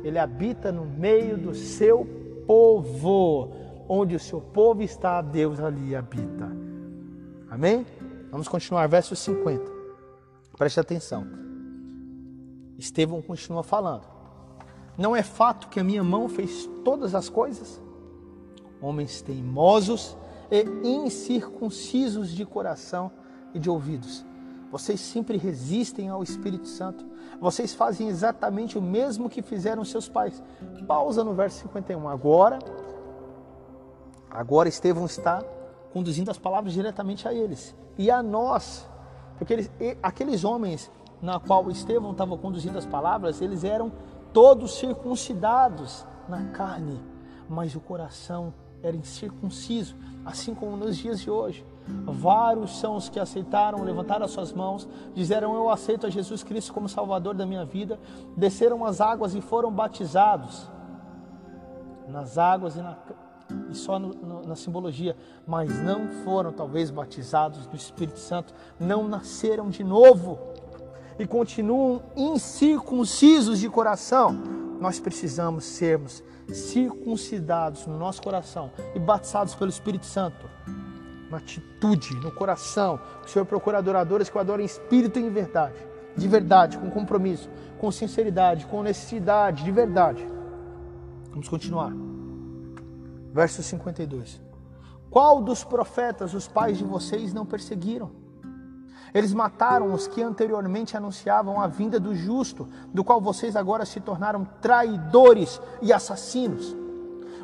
Ele 0.02 0.18
habita 0.18 0.70
no 0.70 0.84
meio 0.84 1.36
do 1.36 1.54
seu 1.54 2.06
povo 2.46 3.65
onde 3.88 4.14
o 4.14 4.20
seu 4.20 4.40
povo 4.40 4.82
está, 4.82 5.20
Deus 5.20 5.60
ali 5.60 5.94
habita. 5.94 6.50
Amém? 7.50 7.86
Vamos 8.30 8.48
continuar, 8.48 8.86
verso 8.88 9.14
50. 9.14 9.64
Preste 10.56 10.80
atenção. 10.80 11.26
Estevão 12.78 13.22
continua 13.22 13.62
falando. 13.62 14.04
Não 14.98 15.14
é 15.14 15.22
fato 15.22 15.68
que 15.68 15.78
a 15.78 15.84
minha 15.84 16.02
mão 16.02 16.28
fez 16.28 16.68
todas 16.84 17.14
as 17.14 17.28
coisas? 17.28 17.80
Homens 18.80 19.20
teimosos 19.22 20.16
e 20.50 20.62
incircuncisos 20.86 22.30
de 22.30 22.44
coração 22.44 23.10
e 23.54 23.58
de 23.58 23.68
ouvidos. 23.68 24.24
Vocês 24.70 25.00
sempre 25.00 25.36
resistem 25.36 26.08
ao 26.08 26.22
Espírito 26.22 26.66
Santo. 26.66 27.06
Vocês 27.40 27.74
fazem 27.74 28.08
exatamente 28.08 28.76
o 28.76 28.82
mesmo 28.82 29.30
que 29.30 29.42
fizeram 29.42 29.84
seus 29.84 30.08
pais. 30.08 30.42
Pausa 30.86 31.22
no 31.22 31.34
verso 31.34 31.60
51. 31.60 32.08
Agora 32.08 32.58
Agora 34.36 34.68
Estevão 34.68 35.06
está 35.06 35.42
conduzindo 35.94 36.30
as 36.30 36.36
palavras 36.36 36.74
diretamente 36.74 37.26
a 37.26 37.32
eles. 37.32 37.74
E 37.96 38.10
a 38.10 38.22
nós, 38.22 38.86
porque 39.38 39.54
eles, 39.54 39.70
aqueles 40.02 40.44
homens 40.44 40.90
na 41.22 41.40
qual 41.40 41.70
Estevão 41.70 42.12
estava 42.12 42.36
conduzindo 42.36 42.76
as 42.76 42.84
palavras, 42.84 43.40
eles 43.40 43.64
eram 43.64 43.90
todos 44.34 44.74
circuncidados 44.78 46.06
na 46.28 46.50
carne, 46.50 47.00
mas 47.48 47.74
o 47.74 47.80
coração 47.80 48.52
era 48.82 48.94
incircunciso, 48.94 49.96
assim 50.22 50.54
como 50.54 50.76
nos 50.76 50.98
dias 50.98 51.18
de 51.18 51.30
hoje. 51.30 51.64
Vários 52.04 52.78
são 52.78 52.96
os 52.96 53.08
que 53.08 53.18
aceitaram, 53.18 53.82
levantaram 53.82 54.26
as 54.26 54.32
suas 54.32 54.52
mãos, 54.52 54.86
disseram: 55.14 55.54
Eu 55.54 55.70
aceito 55.70 56.06
a 56.06 56.10
Jesus 56.10 56.42
Cristo 56.42 56.74
como 56.74 56.90
Salvador 56.90 57.34
da 57.34 57.46
minha 57.46 57.64
vida, 57.64 57.98
desceram 58.36 58.84
as 58.84 59.00
águas 59.00 59.34
e 59.34 59.40
foram 59.40 59.72
batizados. 59.72 60.68
Nas 62.06 62.36
águas 62.36 62.76
e 62.76 62.82
na, 62.82 62.98
e 63.70 63.74
só 63.74 63.98
no, 63.98 64.08
no, 64.08 64.42
na 64.42 64.56
simbologia, 64.56 65.16
mas 65.46 65.78
não 65.82 66.08
foram 66.24 66.52
talvez 66.52 66.90
batizados 66.90 67.66
do 67.66 67.76
Espírito 67.76 68.18
Santo, 68.18 68.54
não 68.78 69.06
nasceram 69.08 69.68
de 69.68 69.84
novo 69.84 70.38
e 71.18 71.26
continuam 71.26 72.02
incircuncisos 72.16 73.58
de 73.58 73.68
coração. 73.68 74.32
Nós 74.80 75.00
precisamos 75.00 75.64
sermos 75.64 76.22
circuncidados 76.52 77.86
no 77.86 77.98
nosso 77.98 78.22
coração 78.22 78.70
e 78.94 78.98
batizados 78.98 79.54
pelo 79.54 79.70
Espírito 79.70 80.06
Santo. 80.06 80.48
Na 81.30 81.38
atitude, 81.38 82.14
no 82.16 82.30
coração. 82.30 83.00
O 83.24 83.28
Senhor 83.28 83.44
procura 83.44 83.78
adoradores 83.78 84.28
que 84.28 84.36
o 84.36 84.40
adorem 84.40 84.64
em 84.64 84.66
espírito 84.66 85.18
e 85.18 85.22
em 85.22 85.30
verdade. 85.30 85.74
de 86.16 86.26
verdade, 86.28 86.78
com 86.78 86.88
compromisso, 86.88 87.50
com 87.78 87.92
sinceridade, 87.92 88.64
com 88.64 88.78
honestidade, 88.78 89.64
de 89.64 89.70
verdade. 89.70 90.26
Vamos 91.30 91.46
continuar. 91.46 92.05
Verso 93.36 93.62
52. 93.62 94.40
Qual 95.10 95.42
dos 95.42 95.62
profetas 95.62 96.32
os 96.32 96.48
pais 96.48 96.78
de 96.78 96.84
vocês 96.84 97.34
não 97.34 97.44
perseguiram? 97.44 98.10
Eles 99.12 99.34
mataram 99.34 99.92
os 99.92 100.06
que 100.06 100.22
anteriormente 100.22 100.96
anunciavam 100.96 101.60
a 101.60 101.66
vinda 101.66 102.00
do 102.00 102.14
justo, 102.14 102.66
do 102.94 103.04
qual 103.04 103.20
vocês 103.20 103.54
agora 103.54 103.84
se 103.84 104.00
tornaram 104.00 104.48
traidores 104.62 105.60
e 105.82 105.92
assassinos. 105.92 106.74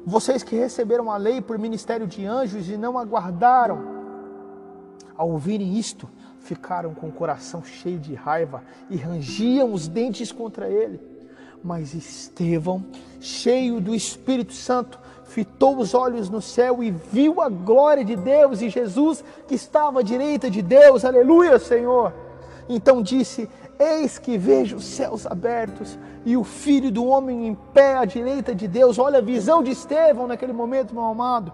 Vocês 0.07 0.43
que 0.43 0.57
receberam 0.57 1.11
a 1.11 1.19
lei 1.19 1.43
por 1.43 1.59
ministério 1.59 2.07
de 2.07 2.25
anjos 2.25 2.71
e 2.71 2.79
não 2.79 2.97
aguardaram. 2.97 3.83
Ao 5.15 5.29
ouvirem 5.29 5.77
isto, 5.77 6.09
ficaram 6.39 6.95
com 6.95 7.09
o 7.09 7.13
coração 7.13 7.63
cheio 7.63 7.99
de 7.99 8.15
raiva 8.15 8.63
e 8.89 8.97
rangiam 8.97 9.75
os 9.75 9.89
dentes 9.89 10.33
contra 10.33 10.71
ele. 10.71 10.99
Mas 11.63 11.93
Estevão, 11.93 12.83
cheio 13.21 13.79
do 13.79 13.95
Espírito 13.95 14.55
Santo, 14.55 15.02
fitou 15.33 15.79
os 15.79 15.95
olhos 15.95 16.29
no 16.29 16.43
céu 16.43 16.83
e 16.83 16.91
viu 16.91 17.41
a 17.41 17.49
glória 17.49 18.05
de 18.05 18.15
Deus 18.15 18.61
e 18.61 18.69
Jesus 18.69 19.25
que 19.49 19.55
estava 19.55 20.01
à 20.01 20.03
direita 20.03 20.51
de 20.51 20.61
Deus. 20.61 21.07
Aleluia, 21.07 21.59
Senhor. 21.59 22.13
Então 22.69 23.03
disse: 23.03 23.49
Eis 23.79 24.19
que 24.19 24.37
vejo 24.37 24.77
os 24.77 24.85
céus 24.85 25.27
abertos 25.27 25.99
e 26.27 26.37
o 26.37 26.45
Filho 26.45 26.91
do 26.91 27.07
Homem 27.07 27.47
em 27.49 27.55
pé 27.55 27.97
à 27.97 28.05
direita 28.05 28.55
de 28.55 28.69
Deus. 28.69 28.99
Olha 28.99 29.19
a 29.19 29.23
visão 29.23 29.63
de 29.63 29.71
Estevão 29.71 30.27
naquele 30.27 30.53
momento, 30.53 30.95
meu 30.95 31.05
amado. 31.05 31.51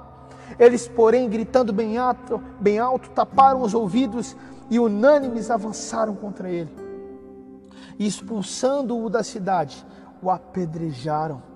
Eles, 0.59 0.89
porém, 0.89 1.29
gritando 1.29 1.73
bem 1.73 1.99
alto, 1.99 2.43
bem 2.59 2.81
alto, 2.81 3.11
taparam 3.11 3.63
os 3.63 3.75
ouvidos 3.75 4.37
e 4.69 4.81
unânimes 4.81 5.51
avançaram 5.51 6.17
contra 6.17 6.51
ele. 6.51 6.71
E 7.97 8.07
expulsando-o 8.07 9.09
da 9.09 9.23
cidade, 9.23 9.87
o 10.21 10.31
apedrejaram. 10.31 11.48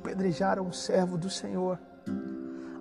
Apedrejaram 0.00 0.66
o 0.66 0.72
servo 0.72 1.18
do 1.18 1.28
Senhor. 1.28 1.78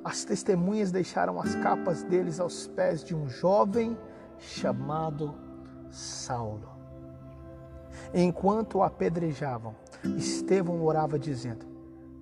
As 0.06 0.24
testemunhas 0.24 0.90
deixaram 0.90 1.40
as 1.40 1.54
capas 1.56 2.02
deles 2.02 2.40
aos 2.40 2.66
pés 2.68 3.04
de 3.04 3.14
um 3.14 3.28
jovem 3.28 3.98
chamado 4.38 5.36
Saulo. 5.92 6.70
Enquanto 8.14 8.78
o 8.78 8.84
apedrejavam, 8.84 9.76
Estevão 10.16 10.82
orava 10.82 11.20
dizendo: 11.20 11.66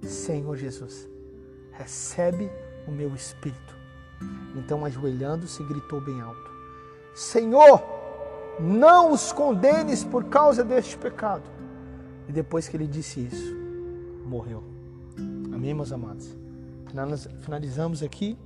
Senhor 0.01 0.55
Jesus, 0.55 1.07
recebe 1.73 2.51
o 2.87 2.91
meu 2.91 3.13
espírito. 3.13 3.77
Então, 4.55 4.83
ajoelhando-se, 4.83 5.63
gritou 5.63 6.01
bem 6.01 6.19
alto: 6.19 6.51
Senhor, 7.13 7.83
não 8.59 9.11
os 9.11 9.31
condenes 9.31 10.03
por 10.03 10.23
causa 10.23 10.63
deste 10.63 10.97
pecado. 10.97 11.47
E 12.27 12.31
depois 12.31 12.67
que 12.67 12.75
ele 12.75 12.87
disse 12.87 13.19
isso, 13.19 13.55
morreu. 14.25 14.76
Amém, 15.57 15.73
meus 15.73 15.91
amados? 15.91 16.37
Finalizamos 17.39 18.03
aqui, 18.03 18.37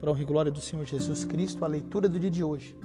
para 0.00 0.10
honra 0.10 0.22
e 0.22 0.24
glória 0.24 0.50
do 0.50 0.60
Senhor 0.60 0.84
Jesus 0.84 1.24
Cristo, 1.24 1.64
a 1.64 1.68
leitura 1.68 2.08
do 2.08 2.18
dia 2.18 2.32
de 2.32 2.42
hoje. 2.42 2.76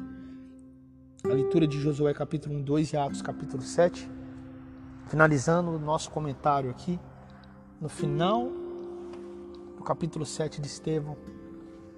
A 1.24 1.30
leitura 1.30 1.66
de 1.66 1.80
Josué 1.80 2.14
capítulo 2.14 2.54
1, 2.54 2.62
2 2.62 2.94
e 2.94 2.98
Atos 2.98 3.20
capítulo 3.20 3.64
7. 3.64 4.08
Finalizando 5.08 5.72
o 5.72 5.80
nosso 5.80 6.12
comentário 6.12 6.70
aqui, 6.70 7.00
no 7.82 7.90
final 7.90 8.48
capítulo 9.84 10.24
7 10.24 10.62
de 10.62 10.68
Estevão, 10.68 11.18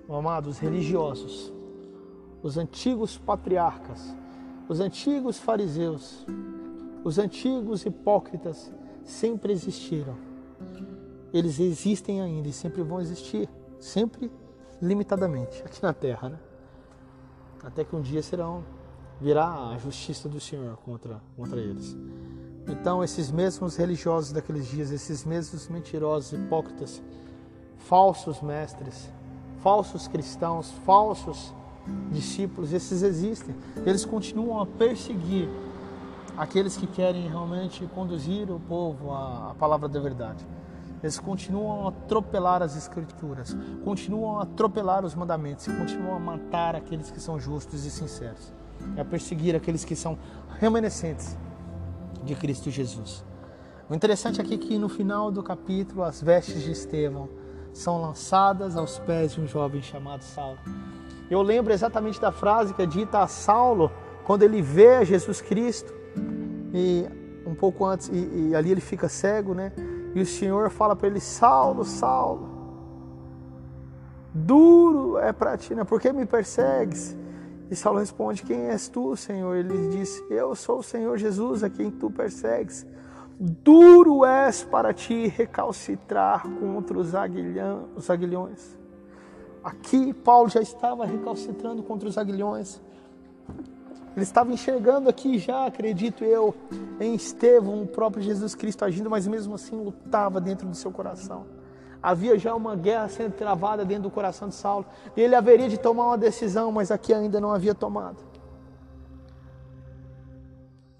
amados 0.08 0.60
religiosos, 0.60 1.52
os 2.42 2.58
antigos 2.58 3.18
patriarcas, 3.18 4.16
os 4.70 4.80
antigos 4.80 5.38
fariseus, 5.38 6.26
os 7.04 7.20
antigos 7.20 7.86
hipócritas 7.86 8.72
sempre 9.04 9.52
existiram. 9.52 10.29
Eles 11.34 11.60
existem 11.60 12.22
ainda 12.22 12.48
e 12.48 12.54
sempre 12.54 12.82
vão 12.82 13.00
existir, 13.00 13.50
sempre 13.80 14.32
limitadamente 14.82 15.62
aqui 15.64 15.82
na 15.84 15.94
terra, 15.94 16.30
né? 16.30 16.40
Até 17.64 17.84
que 17.84 17.96
um 17.96 18.02
dia 18.02 18.24
serão 18.24 18.64
virá 19.20 19.70
a 19.70 19.78
justiça 19.78 20.30
do 20.30 20.40
Senhor 20.40 20.78
contra 20.78 21.22
contra 21.36 21.60
eles. 21.60 21.96
Então, 22.68 23.04
esses 23.04 23.32
mesmos 23.32 23.76
religiosos 23.76 24.32
daqueles 24.32 24.68
dias, 24.68 24.92
esses 24.92 25.26
mesmos 25.26 25.68
mentirosos, 25.68 26.34
hipócritas, 26.34 27.02
falsos 27.78 28.42
mestres, 28.42 29.10
falsos 29.62 30.08
cristãos, 30.08 30.72
falsos 30.86 31.54
discípulos, 32.12 32.72
esses 32.72 33.02
existem. 33.02 33.56
Eles 33.86 34.06
continuam 34.06 34.62
a 34.62 34.66
perseguir 34.66 35.50
aqueles 36.38 36.78
que 36.78 36.88
querem 36.88 37.28
realmente 37.28 37.86
conduzir 37.88 38.50
o 38.52 38.60
povo 38.60 39.12
à 39.12 39.56
palavra 39.58 39.90
da 39.90 40.00
verdade. 40.00 40.46
Eles 41.02 41.20
continuam 41.20 41.86
a 41.86 41.90
atropelar 41.90 42.62
as 42.62 42.76
escrituras, 42.76 43.56
continuam 43.84 44.40
a 44.40 44.44
atropelar 44.44 45.06
os 45.06 45.16
mandamentos 45.16 45.68
e 45.68 45.72
continuam 45.72 46.16
a 46.16 46.20
matar 46.20 46.76
aqueles 46.76 47.10
que 47.10 47.20
são 47.20 47.40
justos 47.40 47.86
e 47.86 47.92
sinceros, 47.92 48.54
e 48.96 49.00
a 49.00 49.06
perseguir 49.06 49.56
aqueles 49.56 49.86
que 49.86 49.96
são 49.96 50.18
remanescentes 50.60 51.38
de 52.24 52.36
Cristo 52.36 52.70
Jesus. 52.70 53.24
O 53.90 53.96
interessante 53.96 54.42
aqui 54.42 54.56
é 54.56 54.58
que 54.58 54.78
no 54.78 54.90
final 54.90 55.32
do 55.32 55.42
capítulo 55.42 56.04
as 56.04 56.22
vestes 56.22 56.62
de 56.62 56.72
Estevão 56.72 57.30
são 57.74 58.02
lançadas 58.02 58.76
aos 58.76 59.00
pés 59.00 59.34
de 59.34 59.42
um 59.42 59.48
jovem 59.48 59.82
chamado 59.82 60.22
Saulo. 60.22 60.60
Eu 61.30 61.42
lembro 61.42 61.72
exatamente 61.72 62.20
da 62.20 62.32
frase 62.32 62.74
que 62.74 62.82
é 62.82 62.86
dita 62.86 63.20
a 63.20 63.28
Saulo 63.28 63.92
quando 64.26 64.44
ele 64.44 64.62
vê 64.62 65.06
Jesus 65.06 65.42
Cristo 65.42 65.94
e 66.74 67.08
um 67.46 67.56
pouco 67.56 67.86
antes 67.86 68.10
e, 68.10 68.50
e 68.50 68.56
ali 68.56 68.72
ele 68.72 68.82
fica 68.82 69.08
cego, 69.08 69.54
né? 69.54 69.72
E 70.16 70.22
o 70.22 70.26
Senhor 70.26 70.70
fala 70.70 70.96
para 70.96 71.08
ele: 71.08 71.20
Saulo, 71.20 71.84
Saulo, 71.84 72.50
duro 74.34 75.18
é 75.18 75.32
para 75.32 75.58
ti, 75.58 75.76
né? 75.76 75.84
Por 75.84 76.00
que 76.00 76.12
me 76.12 76.26
persegues? 76.26 77.18
E 77.70 77.76
Saulo 77.76 78.00
responde: 78.00 78.44
Quem 78.44 78.68
és 78.68 78.90
tu, 78.90 79.16
Senhor? 79.16 79.56
Ele 79.56 79.90
diz: 79.90 80.24
Eu 80.30 80.56
sou 80.56 80.80
o 80.80 80.84
Senhor 80.84 81.18
Jesus 81.18 81.64
a 81.64 81.70
quem 81.70 81.92
tu 81.92 82.10
persegues. 82.10 82.86
Duro 83.40 84.26
és 84.26 84.64
para 84.64 84.94
ti 84.94 85.28
recalcitrar 85.28 86.44
contra 86.60 86.98
os, 87.00 87.16
aguilhão, 87.16 87.88
os 87.96 88.10
aguilhões. 88.10 88.78
Aqui 89.64 90.14
Paulo 90.14 90.50
já 90.50 90.62
estava 90.62 91.06
recalcitrando 91.06 91.82
contra 91.84 92.10
os 92.10 92.18
aguilhões. 92.18 92.82
Ele 94.20 94.26
estava 94.26 94.52
enxergando 94.52 95.08
aqui 95.08 95.40
já, 95.40 95.66
acredito 95.66 96.26
eu, 96.26 96.54
em 97.00 97.16
Estevão, 97.16 97.84
o 97.84 97.88
próprio 97.88 98.22
Jesus 98.22 98.54
Cristo 98.54 98.84
agindo, 98.84 99.10
mas 99.10 99.26
mesmo 99.26 99.56
assim 99.56 99.82
lutava 99.82 100.42
dentro 100.42 100.68
do 100.68 100.76
seu 100.76 100.92
coração. 100.92 101.46
Havia 102.04 102.38
já 102.38 102.54
uma 102.54 102.76
guerra 102.76 103.08
sendo 103.08 103.32
travada 103.32 103.86
dentro 103.86 104.04
do 104.04 104.12
coração 104.12 104.50
de 104.50 104.56
Saulo. 104.56 104.86
E 105.16 105.22
ele 105.22 105.36
haveria 105.36 105.70
de 105.70 105.78
tomar 105.78 106.08
uma 106.08 106.18
decisão, 106.18 106.70
mas 106.70 106.92
aqui 106.92 107.14
ainda 107.14 107.40
não 107.40 107.54
havia 107.54 107.74
tomado. 107.74 108.18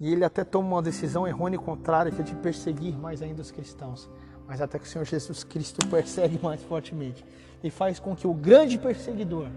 E 0.00 0.10
ele 0.10 0.24
até 0.24 0.42
toma 0.42 0.76
uma 0.76 0.82
decisão 0.82 1.28
errônea 1.28 1.56
e 1.56 1.60
contrária, 1.60 2.10
que 2.10 2.22
é 2.22 2.24
de 2.24 2.34
perseguir 2.36 2.96
mais 2.98 3.20
ainda 3.20 3.42
os 3.42 3.50
cristãos. 3.50 4.08
Mas 4.48 4.62
até 4.62 4.78
que 4.78 4.86
o 4.86 4.88
Senhor 4.88 5.04
Jesus 5.04 5.44
Cristo 5.44 5.86
persegue 5.88 6.40
mais 6.42 6.62
fortemente 6.62 7.22
e 7.62 7.68
faz 7.68 8.00
com 8.00 8.16
que 8.16 8.26
o 8.26 8.32
grande 8.32 8.78
perseguidor 8.78 9.48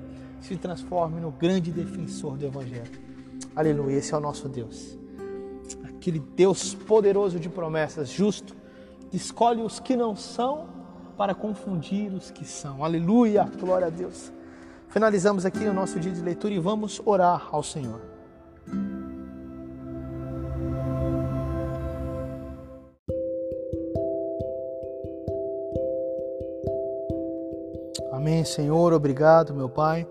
se 0.42 0.58
transforme 0.58 1.22
no 1.22 1.32
grande 1.32 1.72
defensor 1.72 2.36
do 2.36 2.46
Evangelho. 2.46 3.13
Aleluia, 3.56 3.98
esse 3.98 4.14
é 4.14 4.18
o 4.18 4.20
nosso 4.20 4.50
Deus. 4.50 4.98
Aquele 5.84 6.20
Deus 6.20 6.74
poderoso 6.74 7.40
de 7.40 7.50
promessas, 7.50 8.10
justo, 8.10 8.56
que 9.10 9.18
escolhe 9.18 9.62
os 9.62 9.80
que 9.80 9.96
não 9.96 10.16
são 10.16 10.68
para 11.18 11.36
confundir 11.36 12.12
os 12.14 12.32
que 12.32 12.46
são. 12.46 12.84
Aleluia, 12.84 13.50
glória 13.60 13.88
a 13.88 13.90
Deus. 13.90 14.32
Finalizamos 14.90 15.46
aqui 15.46 15.66
o 15.66 15.74
nosso 15.74 16.00
dia 16.00 16.12
de 16.12 16.22
leitura 16.22 16.54
e 16.54 16.60
vamos 16.60 17.02
orar 17.06 17.50
ao 17.52 17.64
Senhor. 17.64 18.02
Amém, 28.12 28.46
Senhor. 28.46 28.94
Obrigado, 28.94 29.54
meu 29.54 29.68
Pai, 29.68 30.08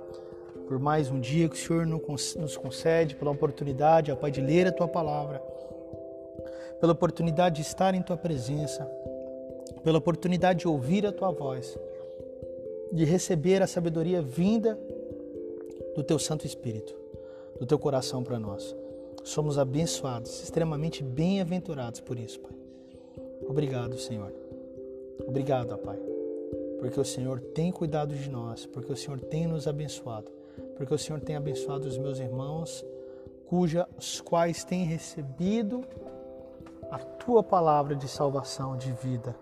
por 0.66 0.78
mais 0.78 1.10
um 1.10 1.20
dia 1.20 1.48
que 1.48 1.54
o 1.54 1.58
Senhor 1.58 1.86
nos 1.86 2.56
concede, 2.56 3.14
pela 3.14 3.30
oportunidade, 3.30 4.10
ó 4.10 4.16
Pai, 4.16 4.30
de 4.30 4.40
ler 4.40 4.66
a 4.66 4.72
Tua 4.72 4.88
palavra, 4.88 5.42
pela 6.80 6.92
oportunidade 6.92 7.56
de 7.56 7.62
estar 7.62 7.94
em 7.94 8.02
Tua 8.02 8.16
presença, 8.16 8.84
pela 9.82 9.98
oportunidade 9.98 10.60
de 10.60 10.68
ouvir 10.68 11.06
a 11.06 11.12
Tua 11.12 11.30
voz, 11.30 11.78
de 12.92 13.04
receber 13.04 13.62
a 13.62 13.66
sabedoria 13.66 14.20
vinda 14.22 14.78
do 15.94 16.02
Teu 16.02 16.18
Santo 16.18 16.46
Espírito, 16.46 16.94
do 17.58 17.66
Teu 17.66 17.78
coração 17.78 18.22
para 18.22 18.38
nós. 18.38 18.74
Somos 19.24 19.58
abençoados, 19.58 20.42
extremamente 20.42 21.02
bem-aventurados 21.02 22.00
por 22.00 22.18
isso, 22.18 22.40
Pai. 22.40 22.52
Obrigado, 23.46 23.98
Senhor. 23.98 24.32
Obrigado, 25.26 25.72
ó 25.72 25.76
Pai 25.76 26.12
porque 26.82 26.98
o 26.98 27.04
Senhor 27.04 27.38
tem 27.38 27.70
cuidado 27.70 28.12
de 28.12 28.28
nós, 28.28 28.66
porque 28.66 28.92
o 28.92 28.96
Senhor 28.96 29.20
tem 29.20 29.46
nos 29.46 29.68
abençoado, 29.68 30.28
porque 30.82 30.94
o 30.94 30.98
Senhor 30.98 31.20
tem 31.20 31.36
abençoado 31.36 31.86
os 31.86 31.96
meus 31.96 32.18
irmãos 32.18 32.84
cujas 33.46 34.20
quais 34.20 34.64
têm 34.64 34.84
recebido 34.84 35.84
a 36.90 36.98
tua 36.98 37.40
palavra 37.40 37.94
de 37.94 38.08
salvação, 38.08 38.76
de 38.76 38.90
vida, 38.90 39.32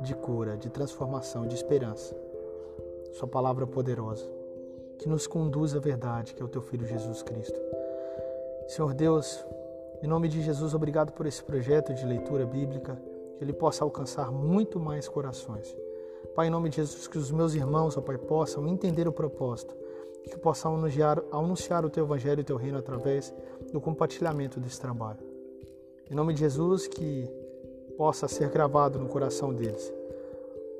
de 0.00 0.14
cura, 0.14 0.56
de 0.56 0.70
transformação, 0.70 1.46
de 1.46 1.54
esperança. 1.54 2.16
Sua 3.12 3.28
palavra 3.28 3.66
poderosa, 3.66 4.24
que 4.98 5.06
nos 5.06 5.26
conduz 5.26 5.76
à 5.76 5.78
verdade, 5.78 6.32
que 6.32 6.40
é 6.40 6.44
o 6.44 6.48
teu 6.48 6.62
filho 6.62 6.86
Jesus 6.86 7.22
Cristo. 7.22 7.60
Senhor 8.66 8.94
Deus, 8.94 9.44
em 10.02 10.06
nome 10.06 10.28
de 10.28 10.40
Jesus, 10.40 10.72
obrigado 10.72 11.12
por 11.12 11.26
esse 11.26 11.44
projeto 11.44 11.92
de 11.92 12.06
leitura 12.06 12.46
bíblica, 12.46 12.98
que 13.36 13.44
ele 13.44 13.52
possa 13.52 13.84
alcançar 13.84 14.32
muito 14.32 14.80
mais 14.80 15.06
corações. 15.06 15.76
Pai, 16.34 16.46
em 16.46 16.50
nome 16.50 16.70
de 16.70 16.76
Jesus, 16.76 17.06
que 17.06 17.18
os 17.18 17.30
meus 17.30 17.52
irmãos, 17.52 17.98
ó 17.98 18.00
Pai, 18.00 18.16
possam 18.16 18.66
entender 18.66 19.06
o 19.06 19.12
propósito, 19.12 19.76
que 20.30 20.36
possam 20.38 20.76
anunciar, 20.76 21.22
anunciar 21.32 21.84
o 21.84 21.90
Teu 21.90 22.04
Evangelho 22.04 22.40
e 22.40 22.42
o 22.42 22.44
Teu 22.44 22.56
Reino 22.56 22.78
através 22.78 23.32
do 23.72 23.80
compartilhamento 23.80 24.58
desse 24.60 24.80
trabalho. 24.80 25.20
Em 26.10 26.14
nome 26.14 26.34
de 26.34 26.40
Jesus, 26.40 26.86
que 26.86 27.28
possa 27.96 28.28
ser 28.28 28.50
gravado 28.50 28.98
no 28.98 29.08
coração 29.08 29.52
deles 29.52 29.92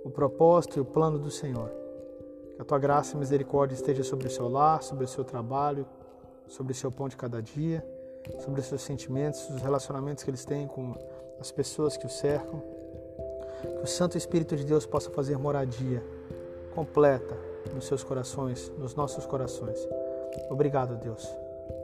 o 0.05 0.11
propósito 0.11 0.79
e 0.79 0.81
o 0.81 0.85
plano 0.85 1.19
do 1.19 1.31
Senhor. 1.31 1.71
Que 2.55 2.63
a 2.63 2.65
Tua 2.65 2.79
graça 2.79 3.17
e 3.17 3.19
misericórdia 3.19 3.75
esteja 3.75 4.05
sobre 4.05 4.29
o 4.29 4.31
seu 4.31 4.49
lar, 4.49 4.83
sobre 4.83 5.05
o 5.05 5.09
seu 5.09 5.25
trabalho, 5.25 5.87
sobre 6.47 6.73
o 6.73 6.77
seu 6.77 6.93
pão 6.93 7.09
de 7.09 7.17
cada 7.17 7.43
dia, 7.43 7.85
sobre 8.39 8.61
os 8.61 8.67
seus 8.67 8.83
sentimentos, 8.83 9.49
os 9.51 9.61
relacionamentos 9.61 10.23
que 10.23 10.31
eles 10.31 10.45
têm 10.45 10.69
com 10.69 10.95
as 11.41 11.51
pessoas 11.51 11.97
que 11.97 12.07
o 12.07 12.09
cercam 12.09 12.63
que 13.61 13.83
o 13.83 13.87
Santo 13.87 14.17
Espírito 14.17 14.57
de 14.57 14.65
Deus 14.65 14.87
possa 14.87 15.11
fazer 15.11 15.39
moradia 15.39 16.03
completa 16.75 17.37
nos 17.75 17.87
seus 17.87 18.03
corações, 18.03 18.71
nos 18.79 18.95
nossos 18.95 19.27
corações. 19.27 19.79
Obrigado, 20.51 20.97
Deus. 20.97 21.29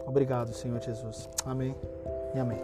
Obrigado, 0.07 0.53
Senhor 0.53 0.81
Jesus. 0.81 1.29
Amém 1.45 1.75
e 2.35 2.39
amém. 2.39 2.61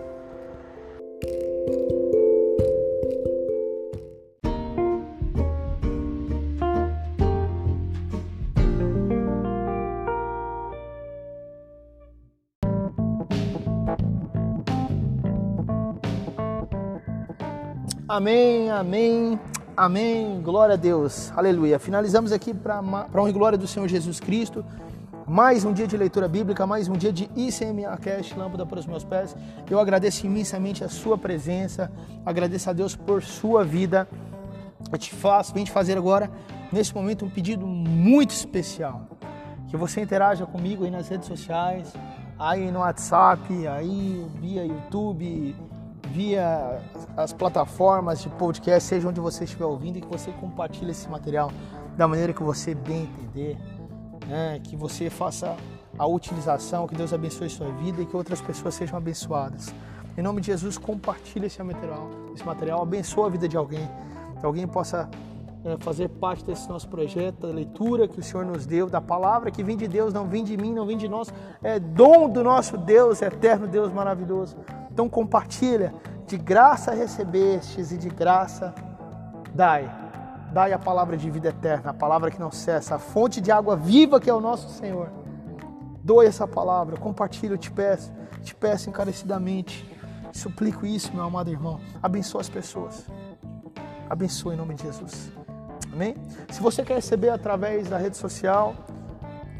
Amém, 18.10 18.68
amém, 18.70 19.38
amém. 19.78 20.40
Glória 20.42 20.74
a 20.74 20.76
Deus. 20.76 21.32
Aleluia. 21.36 21.78
Finalizamos 21.78 22.32
aqui 22.32 22.52
para 22.52 22.78
a 22.78 23.20
honra 23.20 23.30
e 23.30 23.32
glória 23.32 23.56
do 23.56 23.66
Senhor 23.66 23.86
Jesus 23.86 24.18
Cristo. 24.18 24.64
Mais 25.24 25.64
um 25.64 25.72
dia 25.72 25.86
de 25.86 25.96
leitura 25.96 26.26
bíblica, 26.26 26.66
mais 26.66 26.88
um 26.88 26.94
dia 26.94 27.12
de 27.12 27.30
ICMA 27.36 27.96
Cash, 27.98 28.34
lâmpada 28.34 28.66
para 28.66 28.80
os 28.80 28.86
meus 28.86 29.04
pés. 29.04 29.36
Eu 29.70 29.78
agradeço 29.78 30.26
imensamente 30.26 30.82
a 30.82 30.88
sua 30.88 31.16
presença, 31.16 31.92
agradeço 32.26 32.68
a 32.68 32.72
Deus 32.72 32.96
por 32.96 33.22
sua 33.22 33.62
vida. 33.62 34.08
Eu 34.90 34.98
te 34.98 35.14
faço, 35.14 35.54
vem 35.54 35.64
te 35.64 35.70
fazer 35.70 35.96
agora, 35.96 36.28
nesse 36.72 36.92
momento, 36.92 37.24
um 37.24 37.30
pedido 37.30 37.64
muito 37.64 38.30
especial. 38.30 39.06
Que 39.68 39.76
você 39.76 40.00
interaja 40.00 40.44
comigo 40.44 40.84
aí 40.84 40.90
nas 40.90 41.08
redes 41.08 41.28
sociais, 41.28 41.92
aí 42.36 42.72
no 42.72 42.80
WhatsApp, 42.80 43.66
aí 43.68 44.26
via 44.40 44.64
YouTube, 44.64 45.54
via 46.12 46.80
as 47.16 47.32
plataformas 47.32 48.20
de 48.20 48.28
podcast, 48.30 48.88
seja 48.88 49.08
onde 49.08 49.20
você 49.20 49.44
estiver 49.44 49.64
ouvindo, 49.64 49.98
e 49.98 50.00
que 50.00 50.08
você 50.08 50.30
compartilhe 50.32 50.90
esse 50.90 51.08
material 51.08 51.50
da 51.96 52.06
maneira 52.08 52.32
que 52.32 52.42
você 52.42 52.74
bem 52.74 53.02
entender, 53.02 53.58
né? 54.26 54.60
que 54.62 54.76
você 54.76 55.10
faça 55.10 55.56
a 55.98 56.06
utilização, 56.06 56.86
que 56.86 56.94
Deus 56.94 57.12
abençoe 57.12 57.50
sua 57.50 57.70
vida 57.72 58.02
e 58.02 58.06
que 58.06 58.16
outras 58.16 58.40
pessoas 58.40 58.74
sejam 58.74 58.96
abençoadas. 58.96 59.74
Em 60.16 60.22
nome 60.22 60.40
de 60.40 60.48
Jesus, 60.48 60.78
compartilhe 60.78 61.46
esse 61.46 61.62
material, 61.62 62.08
esse 62.34 62.44
material 62.44 62.82
abençoa 62.82 63.26
a 63.26 63.30
vida 63.30 63.48
de 63.48 63.56
alguém, 63.56 63.88
que 64.38 64.46
alguém 64.46 64.66
possa 64.66 65.08
é, 65.64 65.76
fazer 65.80 66.08
parte 66.08 66.44
desse 66.44 66.68
nosso 66.68 66.88
projeto, 66.88 67.46
da 67.46 67.48
leitura 67.48 68.06
que 68.06 68.20
o 68.20 68.22
Senhor 68.22 68.46
nos 68.46 68.64
deu, 68.64 68.88
da 68.88 69.00
palavra 69.00 69.50
que 69.50 69.62
vem 69.62 69.76
de 69.76 69.88
Deus, 69.88 70.12
não 70.14 70.26
vem 70.26 70.44
de 70.44 70.56
mim, 70.56 70.72
não 70.72 70.86
vem 70.86 70.96
de 70.96 71.08
nós, 71.08 71.32
é 71.62 71.80
dom 71.80 72.28
do 72.28 72.44
nosso 72.44 72.78
Deus, 72.78 73.20
eterno 73.22 73.66
Deus 73.66 73.92
maravilhoso. 73.92 74.56
Então 74.98 75.08
compartilha, 75.08 75.94
de 76.26 76.36
graça 76.36 76.90
recebestes 76.90 77.92
e 77.92 77.96
de 77.96 78.08
graça 78.08 78.74
dai. 79.54 79.88
Dai 80.52 80.72
a 80.72 80.78
palavra 80.78 81.16
de 81.16 81.30
vida 81.30 81.50
eterna, 81.50 81.90
a 81.90 81.94
palavra 81.94 82.32
que 82.32 82.40
não 82.40 82.50
cessa, 82.50 82.96
a 82.96 82.98
fonte 82.98 83.40
de 83.40 83.52
água 83.52 83.76
viva 83.76 84.18
que 84.18 84.28
é 84.28 84.34
o 84.34 84.40
nosso 84.40 84.68
Senhor. 84.70 85.08
Doe 86.02 86.26
essa 86.26 86.48
palavra, 86.48 86.96
compartilha, 86.96 87.52
eu 87.52 87.58
te 87.58 87.70
peço, 87.70 88.12
te 88.42 88.56
peço 88.56 88.90
encarecidamente. 88.90 89.88
Suplico 90.32 90.84
isso, 90.84 91.14
meu 91.14 91.22
amado 91.22 91.48
irmão. 91.48 91.78
Abençoa 92.02 92.40
as 92.40 92.48
pessoas. 92.48 93.06
Abençoe 94.10 94.54
em 94.54 94.58
nome 94.58 94.74
de 94.74 94.82
Jesus. 94.82 95.30
Amém? 95.92 96.16
Se 96.50 96.60
você 96.60 96.82
quer 96.82 96.94
receber 96.94 97.28
através 97.28 97.88
da 97.88 97.98
rede 97.98 98.16
social, 98.16 98.74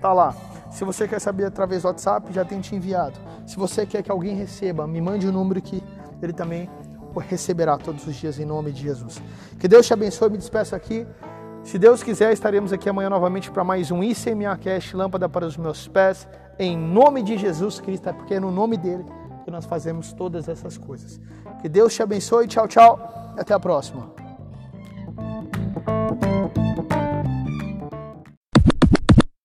tá 0.00 0.12
lá. 0.12 0.34
Se 0.70 0.84
você 0.84 1.08
quer 1.08 1.20
saber 1.20 1.44
através 1.44 1.82
do 1.82 1.88
WhatsApp, 1.88 2.32
já 2.32 2.44
tem 2.44 2.60
te 2.60 2.74
enviado. 2.74 3.18
Se 3.46 3.56
você 3.56 3.86
quer 3.86 4.02
que 4.02 4.10
alguém 4.10 4.34
receba, 4.34 4.86
me 4.86 5.00
mande 5.00 5.26
o 5.26 5.30
um 5.30 5.32
número 5.32 5.60
que 5.60 5.82
ele 6.22 6.32
também 6.32 6.68
receberá 7.16 7.76
todos 7.76 8.06
os 8.06 8.14
dias 8.14 8.38
em 8.38 8.44
nome 8.44 8.70
de 8.70 8.82
Jesus. 8.82 9.20
Que 9.58 9.66
Deus 9.66 9.86
te 9.86 9.92
abençoe, 9.92 10.30
me 10.30 10.38
despeço 10.38 10.76
aqui. 10.76 11.06
Se 11.64 11.78
Deus 11.78 12.02
quiser, 12.02 12.32
estaremos 12.32 12.72
aqui 12.72 12.88
amanhã 12.88 13.10
novamente 13.10 13.50
para 13.50 13.64
mais 13.64 13.90
um 13.90 14.02
ICMA 14.02 14.56
Cast, 14.58 14.94
lâmpada 14.96 15.28
para 15.28 15.46
os 15.46 15.56
meus 15.56 15.88
pés, 15.88 16.28
em 16.58 16.76
nome 16.76 17.22
de 17.22 17.36
Jesus 17.36 17.80
Cristo, 17.80 18.12
porque 18.14 18.34
é 18.34 18.40
no 18.40 18.50
nome 18.50 18.76
dele 18.76 19.04
que 19.44 19.50
nós 19.50 19.64
fazemos 19.64 20.12
todas 20.12 20.48
essas 20.48 20.78
coisas. 20.78 21.20
Que 21.60 21.68
Deus 21.68 21.94
te 21.94 22.02
abençoe, 22.02 22.46
tchau, 22.46 22.68
tchau, 22.68 23.34
até 23.36 23.52
a 23.52 23.60
próxima. 23.60 24.27